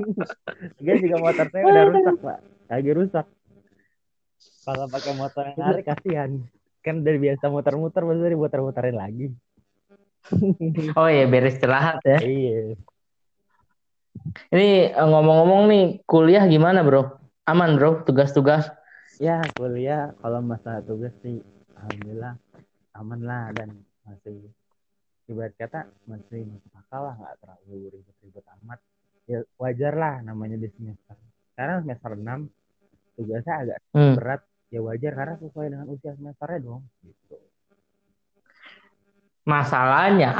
Dia 0.82 0.94
juga 0.96 1.16
motor 1.20 1.46
saya 1.52 1.64
udah 1.68 1.84
rusak, 1.84 2.16
Pak. 2.24 2.38
Lagi 2.72 2.90
rusak. 2.96 3.26
Kalau 4.64 4.86
pakai 4.88 5.12
motor 5.20 5.44
yang 5.52 5.58
narik 5.60 5.84
kasihan. 5.84 6.30
Kan 6.80 7.04
dari 7.04 7.20
biasa 7.20 7.52
muter-muter 7.52 8.02
baru 8.04 8.20
dari 8.24 8.36
muter-muterin 8.36 8.96
lagi. 8.96 9.26
Oh 10.98 11.08
ya 11.10 11.26
beres 11.26 11.58
istirahat 11.58 12.00
ya. 12.06 12.18
Iya. 12.22 12.76
Ini 14.52 14.68
eh, 14.94 15.06
ngomong-ngomong 15.06 15.62
nih 15.70 15.84
kuliah 16.06 16.44
gimana 16.46 16.84
bro? 16.86 17.18
Aman 17.48 17.74
bro 17.76 18.04
tugas-tugas? 18.06 18.70
Ya, 19.20 19.42
kuliah 19.58 20.14
kalau 20.22 20.40
masalah 20.40 20.80
tugas 20.86 21.12
sih 21.20 21.42
alhamdulillah 21.76 22.36
aman 22.96 23.20
lah 23.24 23.52
dan 23.52 23.74
masih 24.04 24.48
ibarat 25.28 25.54
kata 25.56 25.88
masih 26.08 26.46
masuk 26.48 26.72
akal 26.78 27.00
lah 27.10 27.14
nggak 27.16 27.34
terlalu 27.42 27.90
ribet-ribet 27.96 28.44
amat. 28.60 28.78
Ya 29.28 29.38
wajar 29.60 29.94
lah 29.94 30.14
namanya 30.24 30.56
di 30.58 30.68
semester. 30.74 31.16
Sekarang 31.52 31.84
semester 31.84 32.10
6 32.16 32.40
tugasnya 33.18 33.54
agak 33.66 33.78
Hmm. 33.90 34.14
berat 34.14 34.40
ya 34.70 34.80
wajar 34.80 35.12
karena 35.12 35.34
sesuai 35.38 35.66
dengan 35.68 35.86
usia 35.90 36.12
semesternya 36.14 36.58
dong 36.62 36.82
gitu 37.02 37.36
Masalahnya 39.40 40.30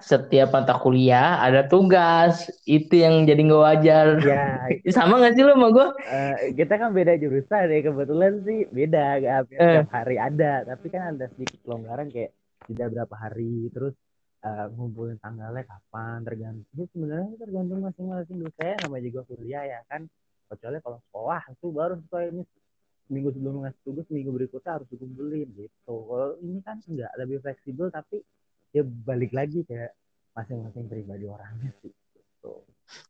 setiap 0.00 0.48
mata 0.50 0.74
kuliah 0.80 1.38
ada 1.38 1.68
tugas. 1.68 2.48
Itu 2.66 2.98
yang 2.98 3.22
jadi 3.22 3.38
nggak 3.46 3.62
wajar. 3.62 4.06
ya 4.18 4.42
Sama 4.96 5.20
nggak 5.20 5.34
sih 5.36 5.44
lo 5.44 5.54
sama 5.54 5.68
gue? 5.70 5.86
eh, 6.02 6.34
kita 6.56 6.74
kan 6.80 6.90
beda 6.90 7.14
jurusan 7.14 7.68
ya 7.68 7.80
kebetulan 7.84 8.32
sih 8.42 8.58
beda 8.66 9.04
gak 9.22 9.32
hampir 9.38 9.56
Eh. 9.60 9.72
tiap 9.76 9.90
hari 9.92 10.16
ada 10.18 10.52
tapi 10.64 10.86
kan 10.88 11.14
ada 11.14 11.24
sedikit 11.36 11.58
pelonggaran 11.62 12.08
kayak 12.08 12.32
tidak 12.66 12.86
berapa 12.96 13.14
hari 13.14 13.68
terus 13.70 13.94
eh, 14.42 14.66
ngumpulin 14.72 15.20
tanggalnya 15.20 15.62
kapan 15.62 16.16
tergantung 16.24 16.66
itu 16.74 16.84
sebenarnya 16.96 17.34
tergantung 17.38 17.78
masing-masing 17.84 18.36
dosen 18.40 18.76
namanya 18.82 19.02
juga 19.04 19.20
kuliah 19.28 19.62
ya 19.62 19.78
kan 19.86 20.08
kecuali 20.48 20.76
kalau 20.80 20.98
sekolah 21.06 21.40
itu 21.52 21.66
baru 21.70 21.94
sesuai 22.00 22.24
ini 22.32 22.42
minggu 23.06 23.30
sebelum 23.34 23.62
ngasih 23.62 23.82
tugas 23.86 24.06
minggu 24.10 24.30
berikutnya 24.34 24.82
harus 24.82 24.88
dikumpulin 24.90 25.48
gitu 25.54 25.70
kalau 25.86 26.34
ini 26.42 26.58
kan 26.62 26.82
enggak 26.86 27.12
lebih 27.18 27.38
fleksibel 27.42 27.86
tapi 27.90 28.22
ya 28.74 28.82
balik 28.82 29.32
lagi 29.32 29.62
kayak 29.62 29.94
masing-masing 30.36 30.84
pribadi 30.90 31.24
orangnya 31.24 31.72
sih 31.80 31.92
gitu. 31.92 32.52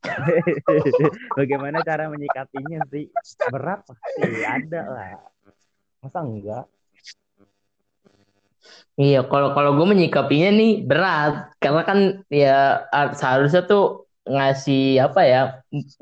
Bagaimana 1.39 1.83
cara 1.85 2.09
menyikapinya 2.09 2.81
sih? 2.89 3.11
Berat 3.51 3.85
pasti 3.85 4.23
ada 4.47 4.81
lah. 4.87 5.09
Masa 6.01 6.21
enggak? 6.23 6.65
Iya, 8.97 9.29
kalau 9.29 9.53
kalau 9.53 9.77
gue 9.77 9.87
menyikapinya 9.93 10.51
nih 10.57 10.73
berat 10.83 11.53
karena 11.61 11.83
kan 11.85 11.99
ya 12.33 12.89
ah, 12.89 13.13
seharusnya 13.13 13.69
tuh 13.69 14.06
ngasih 14.27 15.01
apa 15.01 15.23
ya? 15.25 15.43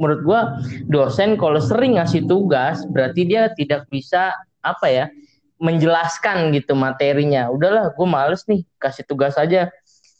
Menurut 0.00 0.20
gue 0.24 0.40
dosen 0.88 1.36
kalau 1.36 1.60
sering 1.60 2.00
ngasih 2.00 2.24
tugas 2.24 2.82
berarti 2.88 3.22
dia 3.28 3.52
tidak 3.52 3.86
bisa 3.92 4.32
apa 4.64 4.88
ya? 4.88 5.06
menjelaskan 5.54 6.50
gitu 6.52 6.74
materinya. 6.76 7.48
Udahlah, 7.48 7.94
gue 7.94 8.06
males 8.10 8.42
nih 8.50 8.66
kasih 8.76 9.06
tugas 9.06 9.38
aja. 9.38 9.70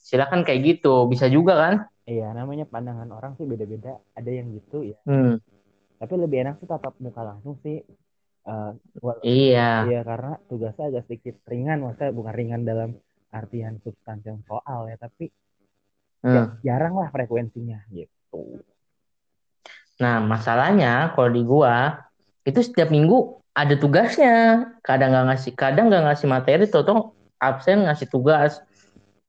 Silakan 0.07 0.47
kayak 0.47 0.61
gitu, 0.81 1.11
bisa 1.11 1.27
juga 1.27 1.59
kan? 1.59 1.75
Iya, 2.07 2.33
namanya 2.37 2.65
pandangan 2.69 3.11
orang 3.11 3.35
sih 3.37 3.45
beda-beda. 3.45 3.99
Ada 4.15 4.31
yang 4.31 4.55
gitu 4.55 4.95
ya. 4.95 4.97
Hmm, 5.05 5.43
Tapi 5.99 6.15
lebih 6.21 6.45
enak 6.45 6.55
sih 6.63 6.69
tatap 6.71 6.95
muka 7.03 7.21
langsung 7.25 7.59
sih. 7.65 7.83
Eh, 8.45 8.71
wal- 9.05 9.25
iya. 9.25 9.89
Iya, 9.89 10.01
karena 10.05 10.33
tugasnya 10.49 10.85
agak 10.93 11.03
sedikit 11.09 11.35
ringan. 11.51 11.83
Maksudnya 11.83 12.13
bukan 12.15 12.35
ringan 12.37 12.63
dalam 12.63 12.91
artian 13.35 13.81
substansi 13.83 14.31
soal 14.47 14.81
ya. 14.93 14.97
Tapi 15.01 15.29
ya, 16.25 16.49
Hmm. 16.49 16.57
jarang 16.65 16.95
lah 16.97 17.09
frekuensinya 17.13 17.85
gitu. 17.93 18.65
Nah, 20.01 20.25
masalahnya 20.25 21.13
kalau 21.15 21.31
di 21.31 21.45
gua 21.45 22.03
itu 22.49 22.65
setiap 22.65 22.89
minggu 22.91 23.39
ada 23.55 23.77
tugasnya. 23.79 24.67
Kadang 24.83 25.15
nggak 25.15 25.27
ngasih, 25.31 25.53
kadang 25.55 25.87
nggak 25.93 26.05
ngasih 26.11 26.27
materi, 26.27 26.65
toto 26.67 27.15
absen 27.39 27.87
ngasih 27.87 28.09
tugas. 28.11 28.59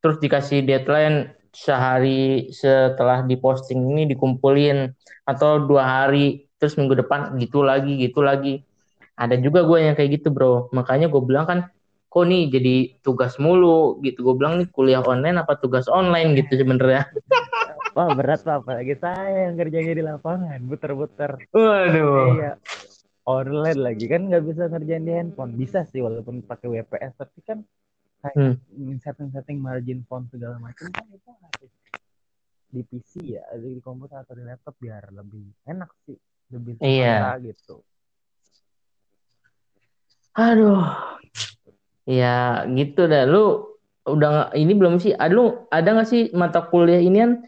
Terus 0.01 0.17
dikasih 0.23 0.63
deadline 0.65 1.35
sehari 1.55 2.51
setelah 2.51 3.23
diposting 3.23 3.79
ini 3.95 4.03
dikumpulin 4.11 4.91
atau 5.23 5.63
dua 5.63 5.83
hari 5.87 6.51
terus 6.59 6.75
minggu 6.75 6.99
depan 6.99 7.31
gitu 7.39 7.63
lagi 7.63 7.95
gitu 7.95 8.19
lagi 8.19 8.59
ada 9.15 9.39
juga 9.39 9.63
gue 9.63 9.79
yang 9.87 9.95
kayak 9.95 10.19
gitu 10.19 10.35
bro 10.35 10.67
makanya 10.75 11.07
gue 11.07 11.21
bilang 11.23 11.47
kan 11.47 11.59
kok 12.15 12.23
nih 12.23 12.47
jadi 12.47 12.75
tugas 13.03 13.35
mulu 13.35 13.99
gitu. 13.99 14.23
Gue 14.23 14.39
bilang 14.39 14.55
nih 14.55 14.71
kuliah 14.71 15.03
online 15.03 15.35
apa 15.35 15.59
tugas 15.59 15.91
online 15.91 16.39
gitu 16.39 16.63
sebenarnya. 16.63 17.11
Wah 17.95 18.11
berat 18.15 18.43
pak, 18.43 18.63
apalagi 18.63 18.95
saya 18.95 19.47
yang 19.51 19.55
kerjanya 19.59 19.93
di 19.95 20.03
lapangan, 20.03 20.59
muter-muter. 20.63 21.35
waduh. 21.51 22.39
Iya, 22.39 22.51
online 23.27 23.79
lagi. 23.79 24.07
Kan 24.07 24.31
nggak 24.31 24.43
bisa 24.47 24.67
ngerjain 24.67 25.03
di 25.03 25.11
handphone. 25.15 25.55
Bisa 25.55 25.83
sih 25.87 25.99
walaupun 25.99 26.43
pakai 26.43 26.71
WPS, 26.71 27.19
tapi 27.19 27.39
kan 27.43 27.59
Hmm. 28.25 28.57
setting-setting 29.05 29.61
margin 29.61 30.01
font 30.09 30.25
segala 30.33 30.57
macam 30.57 30.89
kan 30.97 31.05
itu 31.13 31.29
harus 31.29 31.71
di 32.73 32.81
PC 32.81 33.37
ya, 33.37 33.45
di 33.53 33.77
komputer 33.85 34.25
atau 34.25 34.33
di 34.33 34.41
laptop 34.41 34.73
biar 34.81 35.13
lebih 35.13 35.45
enak 35.69 35.93
sih, 36.09 36.17
lebih 36.49 36.73
Iya. 36.81 37.37
gitu. 37.37 37.85
aduh 40.33 40.81
ya 42.05 42.63
gitu 42.71 43.09
dah. 43.09 43.25
Lu 43.25 43.75
udah 44.05 44.53
ini 44.53 44.73
belum 44.77 45.01
sih? 45.01 45.11
Ada 45.11 45.33
lu 45.33 45.45
ada 45.73 45.89
nggak 45.89 46.09
sih 46.09 46.21
mata 46.31 46.65
kuliah 46.69 47.01
inian 47.01 47.41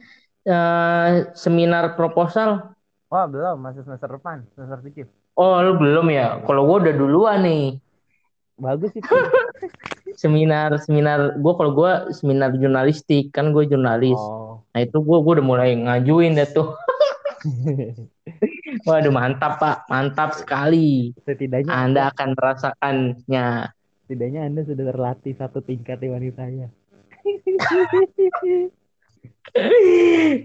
eh, 0.44 1.30
seminar 1.38 1.94
proposal? 1.94 2.74
Wah 3.08 3.24
belum, 3.24 3.64
masih 3.64 3.88
semester 3.88 4.20
depan, 4.20 4.44
semester 4.52 4.84
tujuh. 4.84 5.08
oh 5.40 5.56
lu 5.64 5.80
belum 5.80 6.12
ya? 6.12 6.44
Kalau 6.44 6.68
gue 6.68 6.78
udah 6.90 6.96
duluan 6.98 7.40
nih. 7.46 7.80
Bagus 8.60 8.92
itu. 8.98 9.08
seminar 10.18 10.74
seminar 10.82 11.38
gue 11.38 11.54
kalau 11.54 11.72
gue 11.78 12.10
seminar 12.10 12.50
jurnalistik 12.58 13.30
kan 13.30 13.54
gue 13.54 13.70
jurnalis. 13.70 14.18
Oh. 14.18 14.66
nah 14.74 14.82
itu 14.82 14.98
gue 14.98 15.18
gue 15.22 15.34
udah 15.40 15.46
mulai 15.46 15.78
ngajuin 15.78 16.34
deh 16.34 16.50
tuh. 16.50 16.74
Waduh 18.90 19.14
mantap 19.14 19.62
pak. 19.62 19.86
Mantap 19.88 20.34
sekali. 20.34 21.14
Setidaknya 21.22 21.70
anda 21.70 22.02
akan 22.12 22.34
merasakannya 22.34 23.77
setidaknya 24.08 24.48
anda 24.48 24.64
sudah 24.64 24.88
terlatih 24.88 25.36
satu 25.36 25.60
tingkat 25.60 26.00
di 26.00 26.08
wanitanya. 26.08 26.72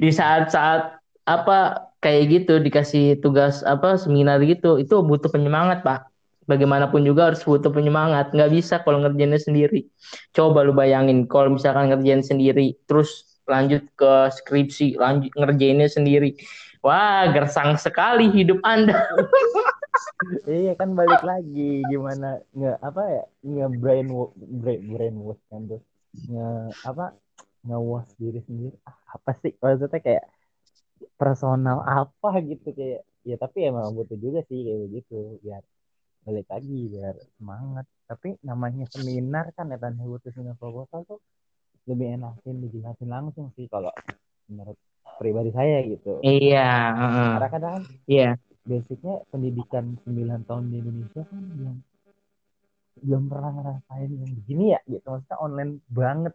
di 0.03 0.11
saat-saat 0.11 0.99
apa 1.23 1.59
kayak 2.03 2.23
gitu 2.27 2.59
dikasih 2.59 3.23
tugas 3.23 3.63
apa 3.63 3.95
seminar 3.95 4.43
gitu 4.43 4.83
itu 4.83 4.99
butuh 4.99 5.31
penyemangat 5.31 5.87
pak. 5.87 6.11
Bagaimanapun 6.51 7.07
juga 7.07 7.31
harus 7.31 7.47
butuh 7.47 7.71
penyemangat. 7.71 8.35
Nggak 8.35 8.51
bisa 8.51 8.83
kalau 8.83 8.99
ngerjainnya 8.99 9.39
sendiri. 9.39 9.87
Coba 10.35 10.67
lu 10.67 10.75
bayangin 10.75 11.31
kalau 11.31 11.55
misalkan 11.55 11.95
ngerjain 11.95 12.27
sendiri 12.27 12.75
terus 12.91 13.39
lanjut 13.47 13.87
ke 13.95 14.13
skripsi 14.43 14.99
lanjut 14.99 15.31
ngerjainnya 15.39 15.87
sendiri. 15.87 16.35
Wah 16.83 17.31
gersang 17.31 17.79
sekali 17.79 18.27
hidup 18.35 18.59
anda 18.67 18.99
iya 20.49 20.73
kan 20.81 20.91
balik 20.99 21.23
lagi. 21.31 21.61
Gimana 21.91 22.27
nggak 22.57 22.77
apa 22.89 23.03
ya 23.17 23.23
nggak 23.43 23.71
brain 23.81 24.07
brain 24.61 24.83
brain 24.93 25.15
wash 25.27 25.43
kan 25.51 25.61
tuh. 25.71 25.81
Nge 26.31 26.47
apa 26.89 27.05
nge 27.67 27.77
wash 27.91 28.11
diri 28.21 28.41
sendiri. 28.47 28.77
Ah, 28.89 28.99
apa 29.17 29.31
sih? 29.43 29.53
Maksudnya 29.63 30.01
kayak 30.07 30.25
personal 31.21 31.79
apa 31.83 32.29
gitu 32.51 32.69
kayak 32.79 33.03
ya 33.23 33.37
tapi 33.39 33.59
emang 33.71 33.95
butuh 33.95 34.19
juga 34.19 34.41
sih 34.51 34.59
kayak 34.67 34.81
begitu 34.91 35.39
biar 35.43 35.63
balik 36.27 36.47
lagi 36.53 36.79
biar 36.95 37.15
semangat. 37.39 37.87
Tapi 38.11 38.29
namanya 38.47 38.85
seminar 38.95 39.45
kan 39.57 39.71
ya 39.73 39.79
tanda 39.83 40.03
butuh 40.03 40.31
seminar 40.35 40.57
proposal 40.59 41.03
tuh 41.07 41.21
lebih 41.91 42.15
enakin 42.15 42.63
dijelasin 42.63 43.11
langsung 43.11 43.51
sih 43.59 43.67
kalau 43.67 43.91
menurut 44.47 44.79
pribadi 45.19 45.51
saya 45.51 45.83
gitu. 45.87 46.23
Iya 46.23 46.67
heeh. 46.99 47.31
karena 47.35 47.49
kadang 47.51 47.81
iya 48.07 48.31
basicnya 48.63 49.15
pendidikan 49.29 49.99
9 50.07 50.43
tahun 50.47 50.65
di 50.71 50.77
Indonesia 50.79 51.23
kan 51.27 51.43
belum 51.43 51.77
belum 53.03 53.23
pernah 53.27 53.51
ngerasain 53.51 54.11
yang 54.15 54.33
begini 54.43 54.65
ya 54.77 54.81
gitu. 54.87 55.07
Maksudnya 55.11 55.39
online 55.43 55.73
banget. 55.91 56.35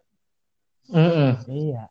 Mm-mm. 0.88 1.32
iya. 1.48 1.88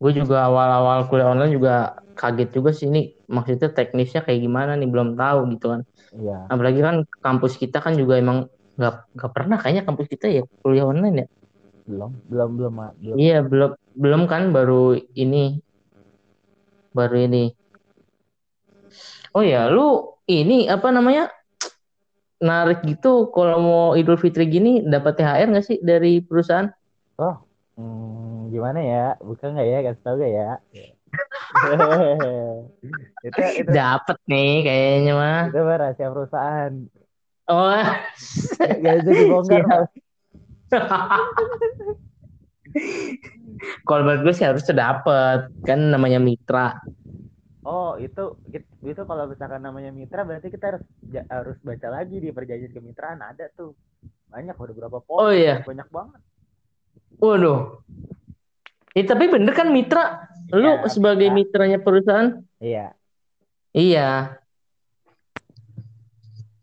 Gue 0.00 0.12
juga 0.12 0.48
awal-awal 0.48 1.08
kuliah 1.08 1.32
online 1.32 1.52
juga 1.52 1.98
kaget 2.14 2.50
juga 2.54 2.70
sih 2.70 2.86
ini 2.88 3.16
maksudnya 3.26 3.72
teknisnya 3.72 4.22
kayak 4.22 4.40
gimana 4.40 4.78
nih 4.78 4.88
belum 4.88 5.18
tahu 5.18 5.38
gitu 5.56 5.66
kan. 5.74 5.80
Iya. 6.14 6.38
Apalagi 6.48 6.80
kan 6.80 6.96
kampus 7.20 7.58
kita 7.58 7.82
kan 7.84 7.98
juga 7.98 8.20
emang 8.20 8.48
nggak 8.74 8.94
nggak 9.16 9.32
pernah 9.32 9.56
kayaknya 9.60 9.84
kampus 9.86 10.06
kita 10.08 10.26
ya 10.30 10.42
kuliah 10.62 10.86
online 10.88 11.16
ya? 11.24 11.26
Belum 11.84 12.10
belum 12.28 12.50
belum 12.56 12.72
belum. 13.00 13.16
Iya 13.18 13.38
belum 13.44 13.70
belum 13.96 14.22
kan 14.30 14.42
baru 14.54 14.96
ini 15.16 15.60
baru 16.94 17.16
ini 17.26 17.63
oh 19.34 19.44
ya 19.44 19.68
lu 19.68 20.14
ini 20.30 20.70
apa 20.70 20.88
namanya 20.94 21.28
narik 22.40 22.82
gitu 22.84 23.30
kalau 23.30 23.58
mau 23.60 23.96
Idul 23.98 24.20
Fitri 24.20 24.46
gini 24.48 24.82
dapat 24.84 25.16
THR 25.20 25.48
nggak 25.50 25.66
sih 25.66 25.78
dari 25.84 26.20
perusahaan? 26.24 26.70
Hmm, 27.74 28.54
gimana 28.54 28.78
ya? 28.78 29.18
Buka 29.18 29.50
nggak 29.50 29.66
ya? 29.66 29.78
Kasih 29.82 30.02
tahu 30.06 30.16
nggak 30.22 30.32
ya? 30.32 30.50
Itu 33.26 33.40
itu. 33.62 33.70
Dapat 33.70 34.18
nih 34.26 34.66
kayaknya 34.66 35.12
mah. 35.14 35.42
Itu 35.50 35.58
mah 35.62 35.76
rahasia 35.78 36.10
perusahaan. 36.10 36.72
Oh. 37.46 37.70
Gak 38.58 38.94
bisa 39.04 39.10
dibongkar. 39.14 39.86
Kalau 43.86 44.02
menurut 44.02 44.26
gue 44.26 44.34
sih 44.34 44.46
harusnya 44.46 44.74
dapet. 44.74 45.54
Kan 45.62 45.94
namanya 45.94 46.18
mitra 46.18 46.82
oh 47.64 47.96
itu 47.96 48.36
itu 48.82 49.02
kalau 49.02 49.24
misalkan 49.24 49.58
namanya 49.58 49.88
mitra 49.88 50.22
berarti 50.22 50.48
kita 50.48 50.70
harus 50.70 50.82
ja- 51.02 51.26
harus 51.26 51.58
baca 51.58 51.90
lagi 51.90 52.18
di 52.18 52.28
perjanjian 52.28 52.70
kemitraan 52.70 53.18
ada 53.18 53.50
tuh 53.50 53.72
banyak 54.28 54.52
udah 54.52 54.74
berapa 54.76 54.98
poin 55.00 55.20
Oh, 55.20 55.30
iya. 55.30 55.60
banyak 55.60 55.88
banget 55.88 56.20
waduh 57.16 57.80
Eh, 58.94 59.02
tapi 59.02 59.26
bener 59.26 59.50
kan 59.50 59.66
mitra 59.68 60.22
lu 60.50 60.78
Iya, 60.78 60.86
sebagai 60.86 61.26
mitra. 61.26 61.66
mitranya 61.66 61.78
perusahaan 61.78 62.26
iya 62.58 62.90
Iya. 63.74 64.38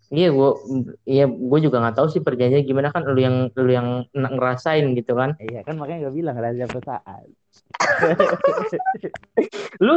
Iya, 0.08 0.28
gua 0.28 0.60
iya 1.04 1.24
gua 1.24 1.56
juga 1.60 1.80
nggak 1.80 1.96
tahu 1.96 2.08
sih 2.08 2.20
perjanjiannya 2.20 2.64
gimana 2.64 2.88
kan 2.88 3.04
lu 3.06 3.16
yang 3.16 3.48
lu 3.50 3.68
yang 3.68 4.08
ngerasain 4.12 4.92
gitu 4.92 5.12
kan. 5.12 5.36
iya 5.40 5.60
kan 5.64 5.76
makanya 5.76 6.06
gue 6.06 6.14
bilang 6.14 6.36
rahasia 6.36 6.68
perusahaan 6.68 7.24
Lu 9.80 9.96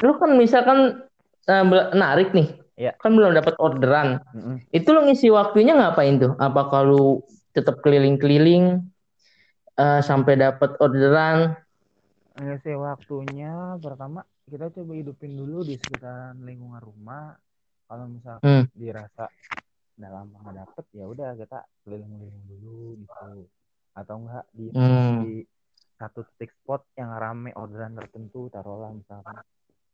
lu 0.00 0.16
kan 0.16 0.30
misalkan 0.34 1.04
bel- 1.44 1.92
narik 1.92 2.32
nih. 2.32 2.48
Iya. 2.72 2.96
Kan 2.96 3.12
belum 3.12 3.36
dapat 3.36 3.60
orderan. 3.60 4.24
Mm-mm. 4.32 4.56
Itu 4.72 4.96
lu 4.96 5.04
ngisi 5.04 5.28
waktunya 5.28 5.76
ngapain 5.76 6.16
tuh? 6.16 6.32
Apa 6.40 6.72
kalau 6.72 7.20
tetap 7.52 7.84
keliling-keliling 7.84 8.80
eh, 9.74 10.00
sampai 10.00 10.40
dapat 10.40 10.80
orderan? 10.80 11.56
ngisi 12.32 12.72
waktunya 12.72 13.76
pertama 13.76 14.24
kita 14.48 14.72
coba 14.72 14.92
hidupin 14.96 15.36
dulu 15.36 15.60
di 15.60 15.76
sekitaran 15.76 16.40
lingkungan 16.40 16.80
rumah 16.80 17.36
kalau 17.84 18.08
misalkan 18.08 18.40
Hmm. 18.40 18.64
dirasa 18.72 19.28
udah 20.00 20.10
lama 20.10 20.36
nggak 20.40 20.56
dapet 20.64 20.84
ya 20.96 21.04
udah 21.04 21.36
kita 21.36 21.60
keliling-keliling 21.84 22.40
dulu 22.48 22.96
gitu 22.96 23.44
atau 23.92 24.14
enggak 24.16 24.44
di, 24.56 24.64
Hmm. 24.72 25.16
di 25.20 25.44
satu 26.00 26.24
titik 26.24 26.56
spot 26.56 26.88
yang 26.96 27.12
rame 27.12 27.52
orderan 27.52 28.00
tertentu 28.00 28.48
taruhlah 28.48 28.96
misalkan 28.96 29.36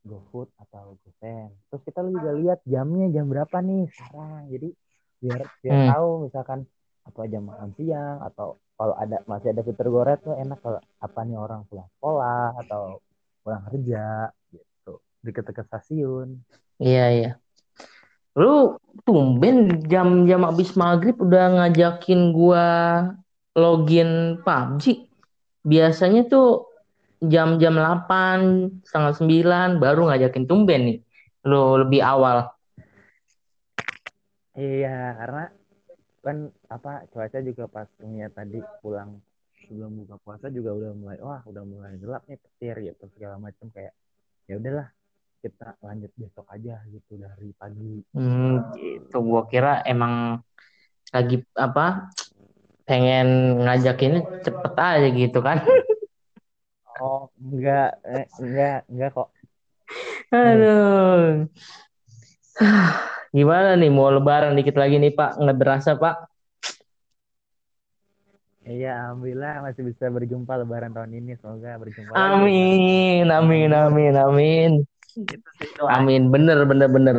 GoFood 0.08 0.48
atau 0.56 0.96
GoSend 1.04 1.52
terus 1.68 1.82
kita 1.84 2.00
juga 2.02 2.32
lihat 2.34 2.58
jamnya 2.64 3.06
jam 3.12 3.28
berapa 3.28 3.56
nih 3.60 3.84
sekarang 3.92 4.48
jadi 4.48 4.68
biar 5.18 5.40
biar 5.60 5.76
Hmm. 5.76 5.88
tahu 5.92 6.10
misalkan 6.26 6.60
apa 7.04 7.20
jam 7.28 7.42
makan 7.48 7.70
siang 7.76 8.18
atau 8.24 8.48
kalau 8.78 8.94
ada 8.94 9.16
masih 9.26 9.50
ada 9.52 9.62
fitur 9.66 9.88
goret 9.90 10.18
tuh 10.22 10.34
enak 10.38 10.58
kalau 10.62 10.80
apa 11.02 11.20
nih 11.26 11.36
orang 11.36 11.60
pulang 11.66 11.88
sekolah 11.98 12.56
atau 12.62 12.82
pulang 13.42 13.62
kerja 13.68 14.30
gitu 14.54 14.92
deket-deket 15.24 15.64
stasiun 15.68 16.28
Iya, 16.78 17.04
iya. 17.10 17.30
Lu 18.38 18.78
tumben 19.02 19.82
jam-jam 19.90 20.46
abis 20.46 20.78
maghrib 20.78 21.18
udah 21.18 21.58
ngajakin 21.58 22.30
gua 22.30 22.66
login 23.58 24.38
PUBG. 24.46 25.10
Biasanya 25.66 26.30
tuh 26.30 26.67
jam-jam 27.18 27.74
8, 27.74 28.82
setengah 28.86 29.12
9 29.18 29.68
baru 29.82 30.10
ngajakin 30.10 30.44
tumben 30.46 30.80
nih. 30.86 30.98
Lu 31.46 31.78
lebih 31.80 32.02
awal. 32.02 32.50
iya 34.58 35.14
karena 35.14 35.44
kan 36.18 36.50
apa 36.66 37.06
cuaca 37.14 37.38
juga 37.46 37.70
pas 37.70 37.86
punya 37.94 38.26
tadi 38.26 38.58
pulang 38.82 39.22
sebelum 39.54 40.02
buka 40.02 40.18
puasa 40.18 40.50
juga 40.50 40.74
udah 40.74 40.92
mulai 40.98 41.18
wah 41.22 41.46
udah 41.46 41.62
mulai 41.62 41.94
gelap 41.94 42.26
nih 42.26 42.42
petir 42.42 42.74
gitu 42.90 43.06
segala 43.14 43.38
macam 43.38 43.70
kayak 43.70 43.94
ya 44.50 44.58
udahlah 44.58 44.90
kita 45.38 45.78
lanjut 45.78 46.10
besok 46.18 46.46
aja 46.50 46.82
gitu 46.90 47.14
dari 47.14 47.54
pagi. 47.54 48.02
Hmm, 48.10 48.74
gitu. 48.74 49.22
Gua 49.22 49.46
kira 49.46 49.86
emang 49.86 50.42
lagi 51.14 51.46
apa 51.54 52.10
pengen 52.82 53.60
ngajak 53.62 53.98
ini 54.02 54.18
cepet 54.42 54.74
aja 54.74 55.08
gitu 55.14 55.38
kan. 55.38 55.62
Oh, 56.98 57.30
enggak, 57.38 58.02
eh, 58.02 58.26
enggak, 58.42 58.78
enggak 58.90 59.10
kok. 59.14 59.28
Aduh. 60.34 61.46
Gimana 63.30 63.78
nih 63.78 63.90
mau 63.92 64.10
lebaran 64.10 64.58
dikit 64.58 64.74
lagi 64.74 64.98
nih 64.98 65.14
Pak? 65.14 65.38
Nggak 65.38 65.58
berasa 65.58 65.90
Pak? 65.94 66.16
Iya, 68.68 69.00
alhamdulillah 69.00 69.64
masih 69.64 69.82
bisa 69.88 70.12
berjumpa 70.12 70.52
lebaran 70.60 70.92
tahun 70.92 71.16
ini. 71.16 71.40
Semoga 71.40 71.80
berjumpa 71.80 72.12
lagi. 72.12 72.20
Amin, 72.20 73.24
amin, 73.32 73.70
amin, 73.72 74.14
amin. 74.18 74.70
Itu 75.16 75.48
sih 75.56 75.70
doa. 75.78 76.02
Amin, 76.02 76.28
bener, 76.28 76.68
bener, 76.68 76.88
bener. 76.92 77.16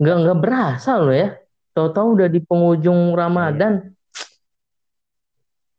Nggak, 0.00 0.16
nggak 0.24 0.38
berasa 0.40 0.96
loh 0.96 1.12
ya. 1.12 1.36
Tahu-tahu 1.76 2.06
udah 2.16 2.28
di 2.30 2.40
penghujung 2.40 3.12
Ramadan. 3.12 3.92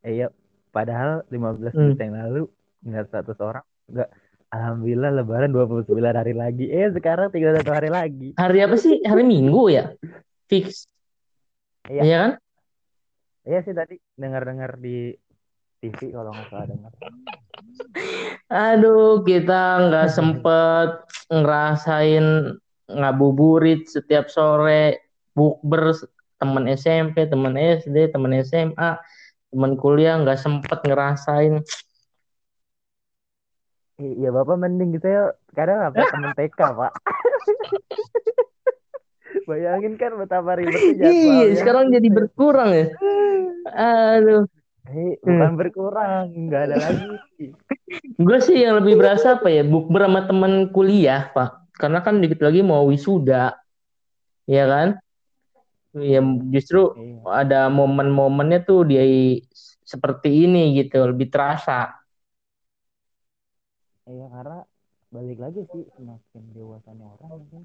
Iya, 0.05 0.29
padahal 0.69 1.25
15 1.33 1.73
Hmm. 1.73 1.97
menit 1.97 1.99
yang 2.05 2.13
lalu 2.13 2.43
nggak 2.85 3.09
100 3.09 3.35
orang. 3.41 3.65
Enggak. 3.89 4.09
Alhamdulillah 4.53 5.11
lebaran 5.19 5.51
29 5.51 5.89
hari 6.15 6.33
lagi. 6.37 6.65
Eh, 6.69 6.87
sekarang 6.93 7.33
31 7.33 7.65
hari 7.65 7.89
lagi. 7.91 8.29
Hari 8.37 8.59
apa 8.61 8.77
sih? 8.79 9.03
Hari 9.03 9.25
Minggu 9.25 9.67
ya? 9.73 9.91
Fix. 10.47 10.87
Iya. 11.89 12.01
Iya 12.05 12.15
kan? 12.21 12.31
Iya 13.45 13.59
sih 13.61 13.73
tadi 13.75 13.95
dengar-dengar 14.15 14.79
di 14.79 15.13
TV 15.83 16.13
kalau 16.13 16.31
nggak 16.33 16.47
salah 16.49 16.67
dengar. 16.69 16.91
Aduh, 18.49 19.21
kita 19.21 19.61
nggak 19.89 20.09
sempet 20.09 20.89
ngerasain 21.29 22.57
ngabuburit 22.89 23.89
setiap 23.89 24.29
sore, 24.29 25.09
bukber 25.33 25.93
teman 26.37 26.65
SMP, 26.69 27.25
teman 27.25 27.57
SD, 27.57 28.13
teman 28.13 28.33
SMA, 28.41 28.97
teman 29.53 29.73
kuliah 29.77 30.17
nggak 30.21 30.41
sempet 30.41 30.79
ngerasain. 30.85 31.61
Iya, 33.95 34.27
Bapak 34.35 34.59
mending 34.59 34.99
gitu 34.99 35.07
ya. 35.07 35.31
Sekarang 35.51 35.79
apa 35.87 36.03
temen 36.03 36.31
TK, 36.35 36.59
Pak? 36.59 36.93
Bayangin 39.47 39.95
kan 39.99 40.15
betapa 40.19 40.55
ribetnya 40.57 41.11
Iya, 41.11 41.55
sekarang 41.59 41.91
jadi 41.93 42.07
berkurang 42.11 42.71
ya. 42.75 42.85
Aduh, 43.71 44.43
Eh, 44.85 45.17
bukan 45.25 45.57
berkurang, 45.57 46.29
nggak 46.49 46.61
ada 46.69 46.77
lagi. 46.77 47.09
gue 48.25 48.39
sih 48.39 48.61
yang 48.61 48.77
lebih 48.79 49.01
berasa 49.01 49.41
apa 49.41 49.49
ya, 49.49 49.65
bukber 49.65 50.05
sama 50.05 50.29
teman 50.29 50.69
kuliah, 50.69 51.33
Pak. 51.33 51.73
Karena 51.75 52.05
kan 52.05 52.21
dikit 52.21 52.39
lagi 52.45 52.61
mau 52.61 52.85
wisuda, 52.85 53.57
ya 54.45 54.63
kan? 54.69 55.01
Ya 55.95 56.19
justru 56.51 56.91
Iya. 56.95 57.23
ada 57.31 57.61
momen-momennya 57.71 58.67
tuh 58.67 58.83
dia 58.85 59.01
seperti 59.83 60.45
ini 60.47 60.77
gitu, 60.83 61.01
lebih 61.01 61.31
terasa. 61.33 61.97
Iya, 64.05 64.25
karena 64.29 64.59
balik 65.09 65.39
lagi 65.41 65.61
sih 65.73 65.83
semakin 65.97 66.43
dewasanya 66.53 67.05
orang 67.17 67.31
mungkin 67.41 67.63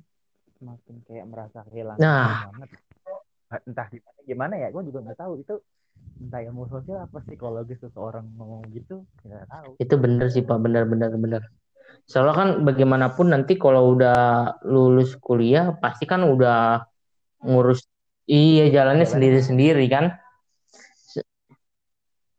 semakin 0.60 0.94
kayak 1.08 1.26
merasa 1.28 1.58
kehilangan 1.68 2.00
Nah. 2.00 2.40
banget. 2.48 2.68
Entah 3.66 3.86
gimana, 3.90 4.18
gimana 4.24 4.54
ya, 4.62 4.68
gue 4.70 4.82
juga 4.88 4.98
nggak 5.04 5.18
tahu 5.20 5.32
itu 5.42 5.54
entah 6.20 6.40
ilmu 6.44 6.64
sosial 6.68 7.04
apa 7.04 7.18
psikologis 7.24 7.80
seseorang 7.80 8.24
ngomong 8.36 8.62
gitu 8.72 9.04
nggak 9.26 9.48
tahu. 9.50 9.70
Itu 9.80 9.94
bener 10.00 10.28
sih 10.32 10.44
Pak, 10.44 10.58
bener 10.60 10.84
bener 10.88 11.12
bener. 11.18 11.42
Soalnya 12.06 12.34
kan 12.36 12.48
bagaimanapun 12.64 13.34
nanti 13.34 13.58
kalau 13.58 13.92
udah 13.98 14.54
lulus 14.64 15.18
kuliah 15.18 15.74
pasti 15.76 16.06
kan 16.06 16.24
udah 16.24 16.86
ngurus 17.44 17.84
iya 18.30 18.70
jalannya 18.70 19.04
Jalan. 19.04 19.12
sendiri-sendiri 19.18 19.84
kan. 19.90 20.14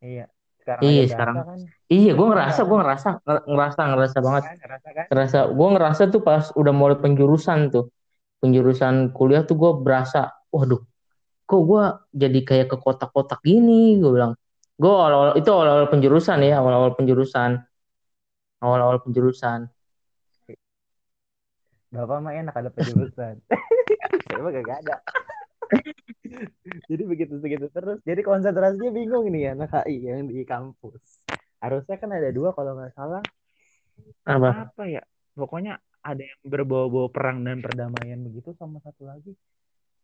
Iya. 0.02 0.26
Sekarang 0.62 0.82
Iya, 0.86 1.04
sekarang. 1.10 1.36
kan, 1.42 1.60
Iya, 1.91 2.15
gue 2.15 2.23
ngerasa, 2.23 2.63
gue 2.63 2.77
ngerasa, 2.80 3.10
nger- 3.27 3.45
ngerasa, 3.51 3.82
ngerasa 3.91 4.17
banget. 4.23 4.43
kan, 4.47 4.56
ngerasa 4.63 4.88
kan? 4.95 5.06
Ngerasa, 5.12 5.38
gue 5.51 5.67
ngerasa 5.75 6.01
tuh 6.08 6.21
pas 6.23 6.43
udah 6.56 6.71
mulai 6.71 6.95
penjurusan 6.95 7.67
tuh, 7.67 7.91
penjurusan 8.39 9.12
kuliah 9.12 9.43
tuh 9.43 9.60
gue 9.60 9.71
berasa, 9.84 10.32
waduh, 10.56 10.80
kok 11.43 11.62
gue 11.67 11.84
jadi 12.15 12.39
kayak 12.47 12.67
ke 12.71 12.77
kotak-kotak 12.80 13.43
gini, 13.43 13.99
gue 13.99 14.08
bilang. 14.08 14.39
Gue 14.80 14.88
awal-awal 14.88 15.36
itu 15.36 15.51
awal-awal 15.51 15.91
penjurusan 15.91 16.39
ya, 16.47 16.63
awal-awal 16.63 16.95
penjurusan, 16.95 17.60
awal-awal 18.63 19.04
penjurusan. 19.04 19.67
Bapak 21.91 22.17
mah 22.23 22.32
enak 22.39 22.56
ada 22.56 22.71
penjurusan. 22.71 23.36
Saya 24.32 24.39
mah 24.39 24.51
gak 24.56 24.80
ada. 24.88 24.95
Jadi 26.89 27.04
begitu 27.04 27.36
begitu 27.43 27.67
terus. 27.67 27.99
Jadi 28.08 28.23
konsentrasinya 28.23 28.95
bingung 28.95 29.27
nih 29.27 29.51
anak 29.51 29.84
HI 29.84 30.08
yang 30.08 30.32
di 30.32 30.47
kampus. 30.47 31.19
Harusnya 31.62 31.95
kan 32.02 32.10
ada 32.10 32.30
dua 32.34 32.52
kalau 32.58 32.74
nggak 32.74 32.93
salah. 32.97 33.21
Apa? 34.26 34.74
Apa 34.74 34.84
ya? 34.89 35.06
Pokoknya 35.38 35.78
ada 36.02 36.26
yang 36.26 36.41
berbau-bau 36.41 37.13
perang 37.13 37.45
dan 37.45 37.62
perdamaian 37.62 38.26
begitu 38.26 38.58
sama 38.58 38.82
satu 38.82 39.06
lagi 39.06 39.38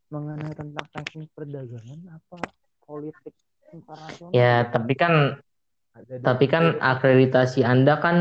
mengenai 0.08 0.54
tentang 0.56 0.86
teknik 0.94 1.28
perdagangan 1.36 2.00
apa 2.16 2.38
politik 2.86 3.34
internasional. 3.74 4.32
Ya, 4.32 4.64
tapi 4.70 4.94
kan, 4.96 5.36
Ada 5.92 6.14
tapi 6.24 6.44
kan 6.48 6.80
akreditasi 6.80 7.60
Anda 7.66 8.00
kan 8.00 8.16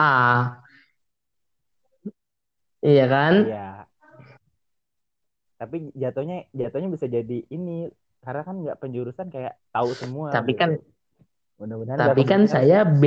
A, 0.00 0.14
iya 2.82 3.06
kan? 3.06 3.32
Iya. 3.46 3.68
Tapi 5.54 5.94
jatuhnya 5.94 6.50
jatuhnya 6.50 6.88
bisa 6.90 7.06
jadi 7.06 7.38
ini 7.46 7.86
karena 8.26 8.42
kan 8.42 8.56
nggak 8.58 8.80
penjurusan 8.82 9.30
kayak 9.30 9.54
tahu 9.70 9.94
semua. 9.94 10.34
Tapi 10.34 10.56
gitu. 10.56 10.60
kan, 10.60 10.70
mudah-mudahan 11.60 11.98
tapi 11.98 12.22
kan 12.26 12.46
saya 12.50 12.82
B. 12.84 13.04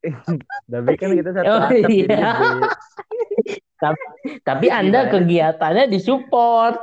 tapi 0.72 0.92
kan 0.96 1.10
kita 1.12 1.30
satu 1.36 1.44
Oh, 1.44 1.60
atap 1.68 1.88
iya. 1.92 2.32
Tapi, 3.80 4.04
tapi 4.44 4.66
Anda 4.68 5.08
Gimana? 5.08 5.12
kegiatannya 5.16 5.84
disupport 5.88 6.76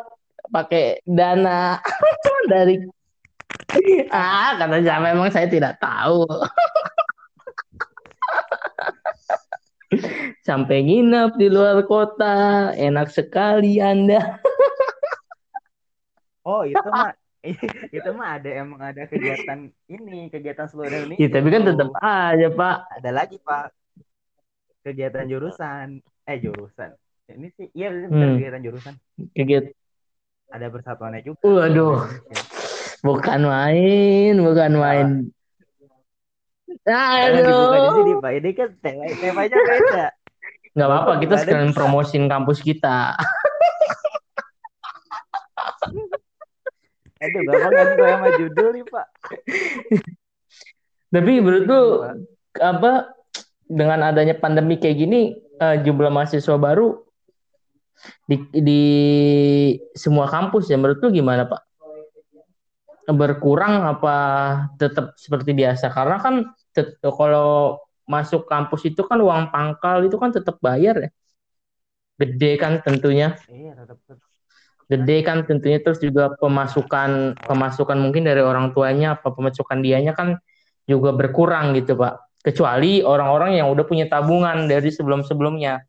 pakai 0.50 1.06
dana 1.06 1.78
dari 2.52 2.82
ah 4.10 4.58
kata 4.58 4.82
siapa 4.82 5.14
memang 5.14 5.30
saya 5.30 5.46
tidak 5.46 5.78
tahu. 5.78 6.26
Sampai 10.48 10.84
nginep 10.84 11.36
di 11.38 11.48
luar 11.52 11.84
kota, 11.86 12.72
enak 12.74 13.12
sekali 13.12 13.78
Anda. 13.78 14.40
Oh 16.48 16.64
itu 16.64 16.80
mah 16.88 17.12
itu 17.98 18.10
mah 18.12 18.38
ada 18.38 18.50
emang 18.52 18.82
ada 18.82 19.04
kegiatan 19.06 19.60
ini 19.88 20.28
kegiatan 20.28 20.66
seluruh 20.66 20.90
Indonesia. 20.92 21.22
Ya, 21.22 21.30
tapi 21.30 21.48
kan 21.48 21.62
tetap 21.64 21.90
aja 21.98 22.48
Pak. 22.50 22.78
ada 22.98 23.10
lagi 23.12 23.38
pak 23.40 23.72
kegiatan 24.82 25.28
jurusan 25.28 25.88
eh 26.24 26.38
jurusan 26.38 26.90
ini 27.28 27.48
sih 27.54 27.68
iya 27.72 27.92
Hmm. 27.92 28.40
kegiatan 28.40 28.62
jurusan 28.62 28.94
Kegiatan. 29.32 29.72
ada 30.48 30.68
persatuannya 30.68 31.22
juga 31.22 31.44
Waduh, 31.44 32.08
bukan 33.04 33.40
main, 33.44 34.34
bukan 34.40 34.72
main. 34.74 35.08
Jangan 36.88 37.44
dibuka 37.44 37.78
di 37.78 37.90
sini 37.92 38.12
Aduh. 38.12 38.24
pak 38.24 38.32
ini 38.32 38.50
kan 38.56 38.70
tema 38.80 39.04
temanya 39.14 39.58
beda 39.60 40.08
Nggak 40.72 40.88
apa-apa, 40.88 41.12
kita 41.18 41.36
sekalian 41.42 41.74
promosin 41.74 42.24
kampus 42.30 42.62
kita. 42.62 43.18
aduh 47.18 47.42
bapak 47.48 47.70
nggak 47.70 47.88
sesuai 47.94 48.12
sama 48.14 48.30
judul 48.38 48.68
nih 48.76 48.86
pak 48.88 49.08
Tapi 51.08 51.40
menurut 51.40 51.66
lu 51.66 51.82
apa 52.60 53.16
dengan 53.68 54.12
adanya 54.12 54.36
pandemi 54.36 54.76
kayak 54.76 54.98
gini 55.00 55.40
eh, 55.40 55.76
jumlah 55.84 56.12
mahasiswa 56.12 56.60
baru 56.60 57.00
di 58.28 58.38
di 58.54 58.84
semua 59.96 60.30
kampus 60.30 60.70
ya 60.70 60.78
menurut 60.78 61.00
lu 61.02 61.10
gimana 61.10 61.48
Pak? 61.48 61.62
Berkurang 63.08 63.88
apa 63.88 64.16
tetap 64.76 65.16
seperti 65.16 65.56
biasa? 65.56 65.90
Karena 65.96 66.20
kan 66.20 66.52
kalau 67.02 67.80
masuk 68.08 68.46
kampus 68.48 68.92
itu 68.92 69.02
kan 69.08 69.20
uang 69.20 69.50
pangkal 69.50 70.04
itu 70.04 70.20
kan 70.20 70.36
tetap 70.36 70.60
bayar 70.60 71.08
ya. 71.08 71.10
Gede 72.18 72.60
kan 72.60 72.84
tentunya. 72.84 73.38
iya 73.48 73.78
tetap 73.78 73.98
tetap 74.06 74.27
Gede 74.88 75.20
kan 75.20 75.44
tentunya 75.44 75.84
terus 75.84 76.00
juga 76.00 76.32
pemasukan 76.40 77.36
pemasukan 77.44 77.98
mungkin 78.00 78.24
dari 78.24 78.40
orang 78.40 78.72
tuanya 78.72 79.20
apa 79.20 79.36
pemasukan 79.36 79.84
dianya 79.84 80.16
kan 80.16 80.40
juga 80.88 81.12
berkurang 81.12 81.76
gitu 81.76 82.00
Pak. 82.00 82.40
Kecuali 82.40 83.04
orang-orang 83.04 83.60
yang 83.60 83.68
udah 83.68 83.84
punya 83.84 84.08
tabungan 84.08 84.72
dari 84.72 84.88
sebelum-sebelumnya. 84.88 85.84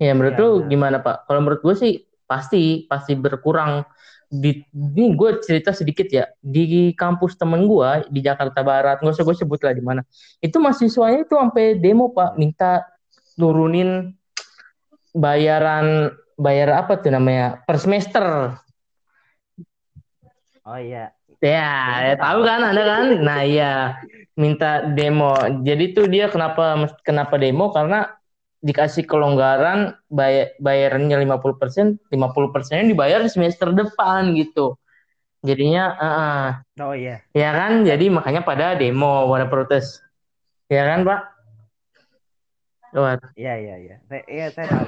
Ya 0.00 0.12
menurut 0.12 0.36
Iya, 0.36 0.40
lu 0.44 0.50
benar. 0.60 0.68
gimana 0.68 0.96
Pak? 1.00 1.16
Kalau 1.24 1.40
menurut 1.40 1.60
gue 1.64 1.74
sih 1.76 1.92
pasti 2.28 2.84
pasti 2.84 3.16
berkurang 3.16 3.82
di 4.30 4.62
ini 4.70 5.18
gue 5.18 5.42
cerita 5.42 5.74
sedikit 5.74 6.06
ya 6.06 6.30
di 6.38 6.94
kampus 6.94 7.34
temen 7.34 7.66
gue 7.66 8.06
di 8.14 8.22
Jakarta 8.22 8.62
Barat 8.62 9.02
nggak 9.02 9.18
usah 9.18 9.26
gue 9.26 9.36
sebut 9.42 9.58
lah 9.58 9.74
di 9.74 9.82
mana 9.82 10.06
itu 10.38 10.54
mahasiswanya 10.62 11.26
itu 11.26 11.34
sampai 11.34 11.82
demo 11.82 12.14
pak 12.14 12.38
minta 12.38 12.86
nurunin 13.34 14.14
bayaran 15.16 16.14
bayar 16.38 16.86
apa 16.86 17.00
tuh 17.00 17.12
namanya 17.12 17.60
per 17.66 17.76
semester 17.76 18.56
oh 20.64 20.78
iya 20.80 21.12
ya, 21.42 21.70
ya 22.10 22.14
tahu 22.16 22.40
kan 22.46 22.60
ada 22.72 22.82
kan 22.84 23.04
nah 23.20 23.40
iya 23.44 24.00
minta 24.38 24.86
demo 24.92 25.34
jadi 25.66 25.84
tuh 25.92 26.06
dia 26.08 26.32
kenapa 26.32 26.88
kenapa 27.04 27.36
demo 27.36 27.72
karena 27.74 28.20
dikasih 28.60 29.08
kelonggaran 29.08 29.96
bayar 30.12 30.52
bayarannya 30.60 31.16
50%, 31.24 31.96
50 32.12 32.52
persennya 32.54 32.92
dibayar 32.92 33.24
di 33.24 33.30
semester 33.32 33.72
depan 33.72 34.36
gitu. 34.36 34.76
Jadinya 35.40 35.84
uh, 35.96 36.50
Oh 36.84 36.92
iya. 36.92 37.24
Ya 37.32 37.56
kan? 37.56 37.88
Jadi 37.88 38.12
makanya 38.12 38.44
pada 38.44 38.76
demo, 38.76 39.24
pada 39.32 39.48
protes. 39.48 40.04
Ya 40.68 40.84
kan, 40.84 41.08
Pak? 41.08 41.20
Lewat. 42.90 43.18
Iya, 43.38 43.54
iya, 43.58 43.76
iya. 43.78 43.96
Iya 44.26 44.46
saya 44.54 44.66
tahu. 44.66 44.86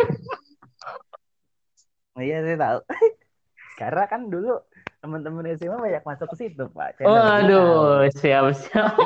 iya, 2.23 2.39
saya 2.43 2.57
tahu. 2.59 2.79
Karena 3.81 4.05
kan 4.11 4.31
dulu 4.31 4.63
teman-teman 5.03 5.47
SMA 5.59 5.79
banyak 5.79 6.05
masuk 6.07 6.31
ke 6.35 6.37
situ, 6.47 6.65
Pak. 6.71 7.03
oh, 7.03 7.19
aduh, 7.19 8.07
siap, 8.15 8.55
siap 8.55 8.95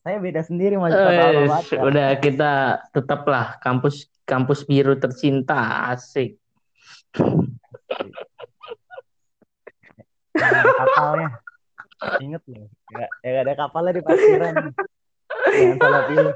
saya 0.00 0.16
beda 0.16 0.40
sendiri 0.40 0.80
mas 0.80 0.96
eh, 0.96 1.44
udah 1.76 2.16
kita 2.24 2.80
tetaplah 2.88 3.60
kampus 3.60 4.08
kampus 4.24 4.64
biru 4.64 4.96
tercinta 4.96 5.92
asik 5.92 6.40
kapalnya 10.80 11.36
inget 12.16 12.40
loh 12.48 12.66
ya, 12.96 13.06
ya 13.20 13.44
ada 13.44 13.52
kapalnya 13.52 14.00
di 14.00 14.02
parkiran 14.02 14.72
salah 15.80 16.02
pilih. 16.08 16.34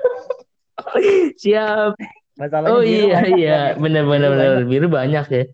Siap. 1.39 1.93
Masalahnya 2.35 2.75
oh 2.75 2.83
iya 2.83 3.21
iya. 3.31 3.61
benar 3.79 4.05
benar 4.11 4.31
benar. 4.35 4.67
biru 4.67 4.87
banyak 4.91 5.27
ya. 5.31 5.45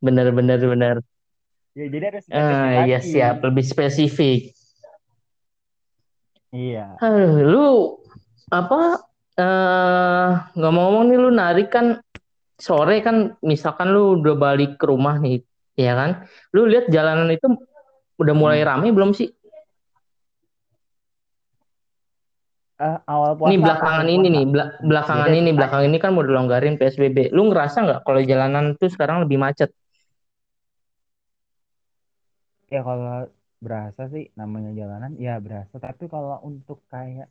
Benar 0.00 0.32
benar 0.32 0.58
benar. 0.60 0.96
Ya 1.72 1.88
jadi 1.88 2.04
ada 2.08 2.20
ah, 2.32 2.84
iya 2.88 2.98
siap. 3.00 3.44
Lebih 3.44 3.64
spesifik. 3.64 4.52
Iya. 6.52 7.00
Aduh, 7.00 7.32
lu 7.48 7.68
apa 8.52 9.00
eh 9.32 10.30
ngomong-ngomong 10.60 11.04
nih 11.08 11.16
lu 11.16 11.30
narik 11.32 11.72
kan 11.72 11.96
sore 12.60 13.00
kan 13.00 13.40
misalkan 13.40 13.88
lu 13.88 14.20
udah 14.20 14.36
balik 14.36 14.76
ke 14.76 14.84
rumah 14.84 15.16
nih, 15.16 15.40
ya 15.76 15.96
kan? 15.96 16.28
Lu 16.52 16.68
lihat 16.68 16.92
jalanan 16.92 17.32
itu 17.32 17.48
udah 18.20 18.34
mulai 18.36 18.60
hmm. 18.60 18.68
rame 18.68 18.88
belum 18.92 19.16
sih? 19.16 19.32
Uh, 22.82 22.98
awal 23.06 23.38
puasa. 23.38 23.54
Ini 23.54 23.62
belakangan 23.62 24.06
ini 24.10 24.26
nih, 24.26 24.44
belakangan 24.82 25.30
ini, 25.30 25.50
belakangan 25.54 25.86
ini 25.86 25.98
kan 26.02 26.10
mau 26.18 26.26
dilonggarin 26.26 26.74
PSBB. 26.74 27.30
Lu 27.30 27.46
ngerasa 27.46 27.78
nggak 27.86 28.00
kalau 28.02 28.18
jalanan 28.26 28.74
tuh 28.74 28.90
sekarang 28.90 29.22
lebih 29.22 29.38
macet? 29.38 29.70
Ya 32.66 32.82
kalau 32.82 33.30
berasa 33.62 34.10
sih 34.10 34.26
namanya 34.34 34.74
jalanan 34.74 35.14
ya 35.22 35.38
berasa 35.38 35.78
tapi 35.78 36.10
kalau 36.10 36.42
untuk 36.42 36.82
kayak 36.90 37.30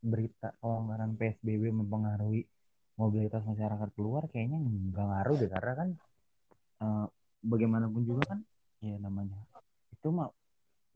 berita 0.00 0.56
pelonggaran 0.64 1.20
PSBB 1.20 1.68
mempengaruhi 1.68 2.48
mobilitas 2.96 3.44
masyarakat 3.44 3.92
keluar 3.92 4.24
kayaknya 4.32 4.56
nggak 4.56 5.04
ngaruh 5.04 5.36
deh 5.36 5.50
karena 5.52 5.72
kan 5.76 5.88
uh, 6.80 7.06
bagaimanapun 7.44 8.02
juga 8.08 8.32
kan 8.32 8.40
ya 8.80 8.96
namanya 8.96 9.36
itu 9.92 10.08
mah 10.08 10.32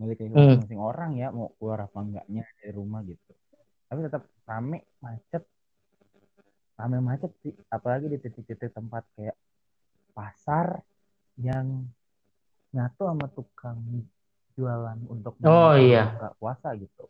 milik 0.01 0.16
hmm. 0.25 0.33
masing-masing 0.33 0.81
hmm. 0.81 0.90
orang 0.90 1.11
ya 1.20 1.29
mau 1.29 1.53
keluar 1.61 1.85
apa 1.85 1.99
enggaknya 2.01 2.42
dari 2.57 2.73
rumah 2.73 3.05
gitu 3.05 3.33
tapi 3.94 4.11
tetap 4.11 4.26
rame 4.42 4.83
macet. 4.98 5.46
Rame 6.74 6.98
macet 6.98 7.30
sih. 7.46 7.54
Apalagi 7.70 8.11
di 8.11 8.18
titik-titik 8.18 8.74
tempat 8.74 9.07
kayak 9.14 9.38
pasar 10.11 10.83
yang 11.38 11.87
nyatu 12.74 13.07
sama 13.07 13.30
tukang 13.30 13.78
jualan 14.59 14.98
untuk 15.07 15.38
oh 15.46 15.78
iya. 15.78 16.11
buka 16.18 16.30
puasa 16.42 16.74
gitu. 16.74 17.07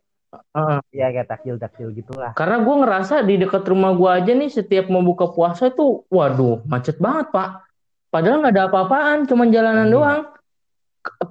Uh, 0.52 0.84
ya 0.92 1.08
kayak 1.08 1.24
takjil 1.24 1.56
takjil 1.56 1.88
gitulah. 1.96 2.36
Karena 2.36 2.60
gue 2.60 2.74
ngerasa 2.84 3.24
di 3.24 3.40
dekat 3.40 3.64
rumah 3.64 3.96
gue 3.96 4.10
aja 4.12 4.32
nih 4.36 4.52
setiap 4.52 4.92
mau 4.92 5.00
buka 5.00 5.32
puasa 5.32 5.72
tuh 5.72 6.04
waduh 6.12 6.60
macet 6.68 7.00
banget 7.00 7.32
pak. 7.32 7.64
Padahal 8.12 8.44
nggak 8.44 8.52
ada 8.52 8.64
apa-apaan 8.68 9.24
cuma 9.24 9.48
jalanan 9.48 9.88
iya. 9.88 9.94
doang. 9.96 10.22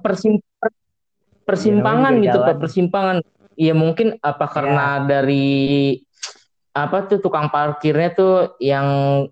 Persim 0.02 0.42
persimpangan 1.46 2.18
ya, 2.18 2.22
gitu 2.26 2.38
pak 2.42 2.56
persimpangan 2.58 3.16
Iya 3.54 3.74
mungkin 3.74 4.18
apa 4.20 4.46
karena 4.50 5.02
ya. 5.02 5.06
dari 5.06 5.98
apa 6.74 7.06
tuh 7.06 7.22
tukang 7.22 7.48
parkirnya 7.54 8.10
tuh 8.14 8.34
yang 8.58 8.88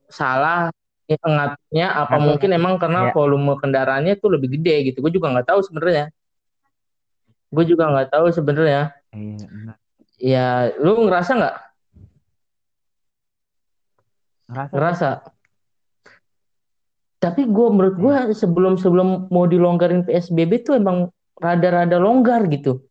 salah 0.07 0.71
ngaturnya 1.13 1.93
apa 1.93 2.17
mungkin 2.17 2.57
emang 2.57 2.81
karena 2.81 3.11
ya. 3.11 3.13
volume 3.13 3.53
kendaraannya 3.61 4.17
tuh 4.17 4.33
lebih 4.33 4.57
gede 4.57 4.93
gitu. 4.93 5.05
Gue 5.05 5.13
juga 5.13 5.29
nggak 5.35 5.53
tahu 5.53 5.61
sebenarnya. 5.61 6.09
Gue 7.53 7.65
juga 7.69 7.93
nggak 7.93 8.09
tahu 8.09 8.27
sebenarnya. 8.33 8.97
Iya 9.13 9.45
ya 10.23 10.71
lu 10.79 11.03
ngerasa 11.05 11.31
nggak? 11.35 11.57
Ngerasa. 14.47 14.71
Ngerasa? 14.71 15.11
Tapi 17.23 17.43
gue 17.47 17.67
menurut 17.71 17.97
gue 17.99 18.15
iya. 18.15 18.35
sebelum 18.35 18.75
sebelum 18.79 19.31
mau 19.31 19.47
dilonggarin 19.47 20.07
psbb 20.07 20.63
tuh 20.63 20.79
emang 20.79 21.11
rada-rada 21.39 21.99
longgar 21.99 22.47
gitu 22.51 22.83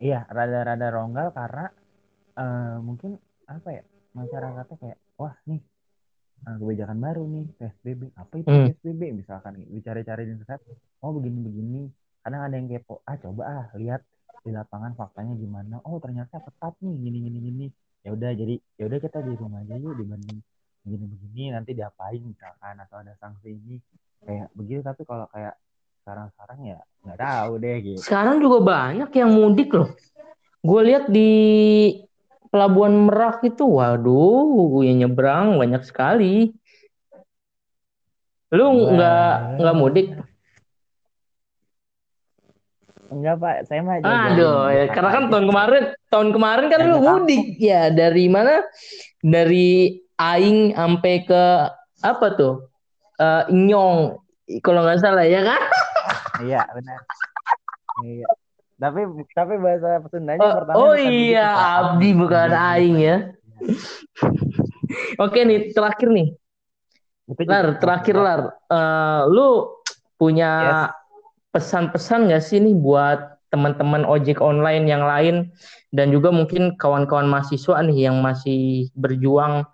iya 0.00 0.24
rada-rada 0.26 0.88
longgar 0.90 1.30
karena 1.36 1.66
uh, 2.40 2.76
mungkin 2.80 3.20
apa 3.46 3.68
ya 3.70 3.82
masyarakatnya 4.16 4.76
kayak 4.80 4.98
wah 5.20 5.34
nih 5.46 5.60
uh, 6.48 6.56
kebijakan 6.56 6.98
baru 6.98 7.22
nih 7.28 7.46
PSBB 7.60 8.00
apa 8.16 8.32
itu 8.40 8.48
hmm. 8.48 8.66
PSBB 8.74 9.02
misalkan 9.14 9.60
bicara-cari 9.68 10.26
di 10.26 10.32
internet 10.34 10.60
oh 11.04 11.12
begini-begini 11.14 11.92
kadang 12.20 12.42
ada 12.48 12.54
yang 12.56 12.68
kepo 12.68 13.04
ah 13.04 13.16
coba 13.20 13.42
ah 13.44 13.66
lihat 13.76 14.02
di 14.40 14.50
lapangan 14.56 14.96
faktanya 14.96 15.36
gimana 15.36 15.84
oh 15.84 16.00
ternyata 16.00 16.40
ketat 16.40 16.74
nih 16.80 16.94
gini 16.96 17.18
gini 17.28 17.38
gini. 17.44 17.66
Ya 18.00 18.16
udah 18.16 18.32
jadi 18.32 18.56
ya 18.80 18.88
udah 18.88 18.98
kita 18.98 19.20
di 19.20 19.36
rumah 19.36 19.60
aja 19.60 19.76
yuk 19.76 19.92
dibanding 20.00 20.40
begini 20.80 21.04
begini 21.12 21.42
nanti 21.52 21.76
diapain 21.76 22.24
misalkan 22.24 22.80
atau 22.80 22.96
ada 23.04 23.12
sanksi 23.20 23.52
ini 23.52 23.76
kayak 24.24 24.48
begitu. 24.56 24.80
Tapi 24.80 25.04
kalau 25.04 25.28
kayak 25.28 25.60
sekarang 26.00 26.26
sekarang 26.32 26.58
ya 26.64 26.78
nggak 27.04 27.18
tahu 27.20 27.52
deh 27.60 27.76
gitu. 27.84 27.98
Sekarang 28.00 28.36
juga 28.40 28.58
banyak 28.64 29.10
yang 29.12 29.30
mudik 29.32 29.70
loh. 29.72 29.92
Gue 30.60 30.80
lihat 30.92 31.08
di 31.08 31.32
pelabuhan 32.52 33.08
Merak 33.08 33.40
itu 33.46 33.64
waduh 33.64 34.84
yang 34.84 35.06
nyebrang 35.06 35.56
banyak 35.56 35.80
sekali. 35.84 36.52
Lu 38.50 38.66
nggak 38.96 39.60
nggak 39.60 39.76
mudik? 39.78 40.08
Enggak 43.10 43.42
pak, 43.42 43.56
saya 43.66 43.82
mah 43.82 43.98
Aduh, 44.06 44.70
ya, 44.70 44.86
karena 44.94 45.10
kan 45.10 45.24
tahun 45.34 45.50
kemarin, 45.50 45.82
tahun 46.14 46.28
kemarin 46.30 46.66
kan 46.70 46.78
lu 46.86 46.98
mudik. 47.02 47.58
Ya 47.58 47.90
dari 47.90 48.30
mana? 48.30 48.62
Dari 49.18 49.98
Aing 50.14 50.78
sampai 50.78 51.26
ke 51.26 51.44
apa 52.06 52.26
tuh? 52.38 52.70
Uh, 53.18 53.44
Inyong, 53.50 54.14
kalau 54.62 54.86
nggak 54.86 55.02
salah 55.02 55.26
ya 55.26 55.42
kan? 55.42 55.58
Iya 56.44 56.62
benar. 56.72 57.00
Iya. 58.04 58.28
Tapi 58.80 59.00
tapi 59.36 59.54
bahasa 59.60 60.00
Sundanya 60.08 60.40
oh, 60.40 60.52
pertama. 60.56 60.76
Oh 60.80 60.94
iya, 60.96 61.48
gitu, 61.52 61.68
Abdi 61.68 62.10
bukan 62.16 62.50
Aing 62.52 62.98
ya. 63.00 63.16
Oke 65.24 65.44
nih 65.44 65.70
terakhir 65.76 66.08
nih. 66.08 66.28
Lar, 67.46 67.78
terakhir 67.78 68.16
Lar. 68.18 68.40
Uh, 68.66 69.28
lu 69.30 69.48
punya 70.18 70.50
yes 70.88 71.00
pesan-pesan 71.50 72.30
nggak 72.30 72.42
sih 72.42 72.62
nih 72.62 72.74
buat 72.78 73.42
teman-teman 73.50 74.06
ojek 74.06 74.38
online 74.38 74.86
yang 74.86 75.02
lain 75.02 75.50
dan 75.90 76.14
juga 76.14 76.30
mungkin 76.30 76.78
kawan-kawan 76.78 77.26
mahasiswa 77.26 77.82
nih 77.82 78.10
yang 78.10 78.22
masih 78.22 78.86
berjuang 78.94 79.66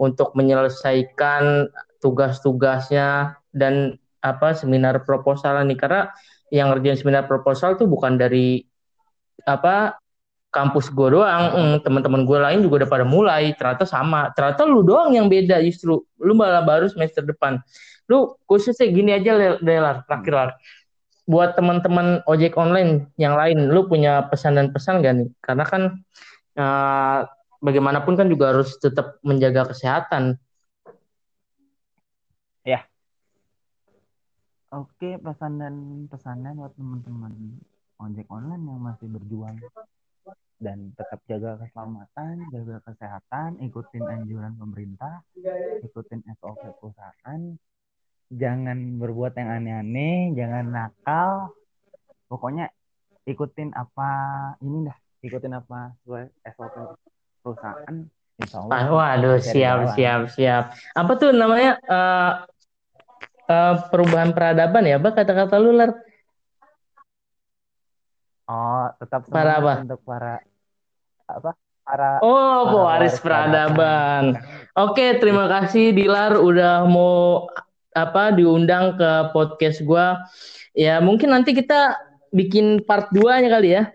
untuk 0.00 0.32
menyelesaikan 0.32 1.68
tugas-tugasnya 2.00 3.36
dan 3.52 4.00
apa 4.22 4.54
seminar 4.54 5.02
proposal 5.02 5.60
nih. 5.66 5.76
Karena 5.76 6.08
yang 6.48 6.70
ngerjain 6.70 6.96
seminar 6.96 7.26
proposal 7.26 7.74
tuh 7.74 7.90
bukan 7.90 8.16
dari 8.16 8.62
apa 9.42 9.98
kampus 10.52 10.92
gue 10.92 11.16
doang, 11.16 11.44
hmm, 11.48 11.76
teman-teman 11.80 12.28
gue 12.28 12.38
lain 12.38 12.60
juga 12.60 12.84
udah 12.84 12.90
pada 12.92 13.06
mulai, 13.08 13.56
ternyata 13.56 13.88
sama, 13.88 14.28
ternyata 14.36 14.68
lu 14.68 14.84
doang 14.84 15.16
yang 15.16 15.26
beda 15.32 15.64
justru, 15.64 16.04
lu 16.20 16.32
malah 16.36 16.60
baru 16.60 16.92
semester 16.92 17.24
depan, 17.24 17.56
lu 18.04 18.36
khususnya 18.44 18.84
gini 18.92 19.16
aja 19.16 19.56
Delar, 19.64 20.04
terakhir 20.04 20.34
lah, 20.36 20.52
buat 21.24 21.56
teman-teman 21.56 22.20
ojek 22.28 22.60
online 22.60 23.08
yang 23.16 23.32
lain, 23.32 23.72
lu 23.72 23.88
punya 23.88 24.28
pesan 24.28 24.60
dan 24.60 24.68
pesan 24.76 25.00
gak 25.00 25.14
nih? 25.24 25.28
Karena 25.40 25.64
kan 25.64 25.82
uh, 26.60 27.24
bagaimanapun 27.64 28.18
kan 28.20 28.26
juga 28.28 28.52
harus 28.52 28.76
tetap 28.76 29.22
menjaga 29.24 29.72
kesehatan. 29.72 30.36
Oke, 34.72 35.20
pesan 35.20 35.60
dan 35.60 35.74
pesannya 36.08 36.56
buat 36.56 36.72
teman-teman 36.80 37.60
ojek 38.00 38.24
online 38.32 38.64
yang 38.64 38.80
masih 38.80 39.04
berjuang 39.04 39.60
dan 40.64 40.96
tetap 40.96 41.20
jaga 41.28 41.60
keselamatan, 41.60 42.48
jaga 42.48 42.80
kesehatan, 42.88 43.60
ikutin 43.68 44.00
anjuran 44.00 44.56
pemerintah, 44.56 45.20
ikutin 45.84 46.24
SOP 46.40 46.56
perusahaan, 46.80 47.40
jangan 48.32 48.96
berbuat 48.96 49.36
yang 49.36 49.60
aneh-aneh, 49.60 50.32
jangan 50.32 50.64
nakal, 50.72 51.52
pokoknya 52.32 52.72
ikutin 53.28 53.76
apa 53.76 54.08
ini 54.64 54.88
dah, 54.88 54.98
ikutin 55.20 55.52
apa 55.52 55.92
SOP 56.48 56.96
perusahaan. 57.44 58.08
Insya 58.40 58.64
Allah. 58.64 58.88
Waduh, 58.88 59.36
siap, 59.36 59.92
siap, 59.92 60.20
siap. 60.32 60.64
Apa 60.96 61.12
tuh 61.20 61.36
namanya? 61.36 61.76
Uh, 61.84 62.32
uh, 63.48 63.74
perubahan 63.88 64.30
peradaban 64.34 64.84
ya, 64.86 64.98
apa 65.00 65.10
kata-kata 65.14 65.56
lu 65.58 65.72
lar? 65.74 65.90
Oh, 68.46 68.86
tetap 69.00 69.24
para 69.30 69.62
apa? 69.62 69.72
untuk 69.86 70.00
para 70.02 70.42
apa? 71.30 71.50
Para 71.82 72.22
Oh, 72.22 72.68
pewaris 72.70 73.18
peradaban. 73.18 74.38
peradaban. 74.38 74.70
Oke, 74.78 75.18
terima 75.18 75.50
kasih 75.50 75.90
Dilar 75.90 76.38
udah 76.38 76.86
mau 76.86 77.48
apa 77.92 78.32
diundang 78.34 78.94
ke 78.98 79.34
podcast 79.34 79.82
gua. 79.82 80.22
Ya, 80.72 81.02
mungkin 81.02 81.32
nanti 81.34 81.52
kita 81.52 81.98
bikin 82.32 82.86
part 82.86 83.12
2-nya 83.12 83.48
kali 83.50 83.68
ya. 83.76 83.92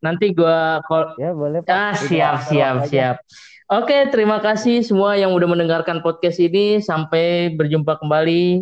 Nanti 0.00 0.32
gua 0.32 0.80
call. 0.86 1.16
Ya, 1.20 1.30
boleh 1.32 1.60
Pak. 1.60 1.72
Ah, 1.72 1.94
siap, 1.96 2.48
siap, 2.48 2.76
siap. 2.88 3.16
Oke, 3.70 4.10
terima 4.10 4.42
kasih 4.42 4.82
semua 4.82 5.14
yang 5.14 5.30
udah 5.30 5.46
mendengarkan 5.46 6.02
podcast 6.02 6.42
ini. 6.42 6.82
Sampai 6.82 7.54
berjumpa 7.54 8.02
kembali. 8.02 8.58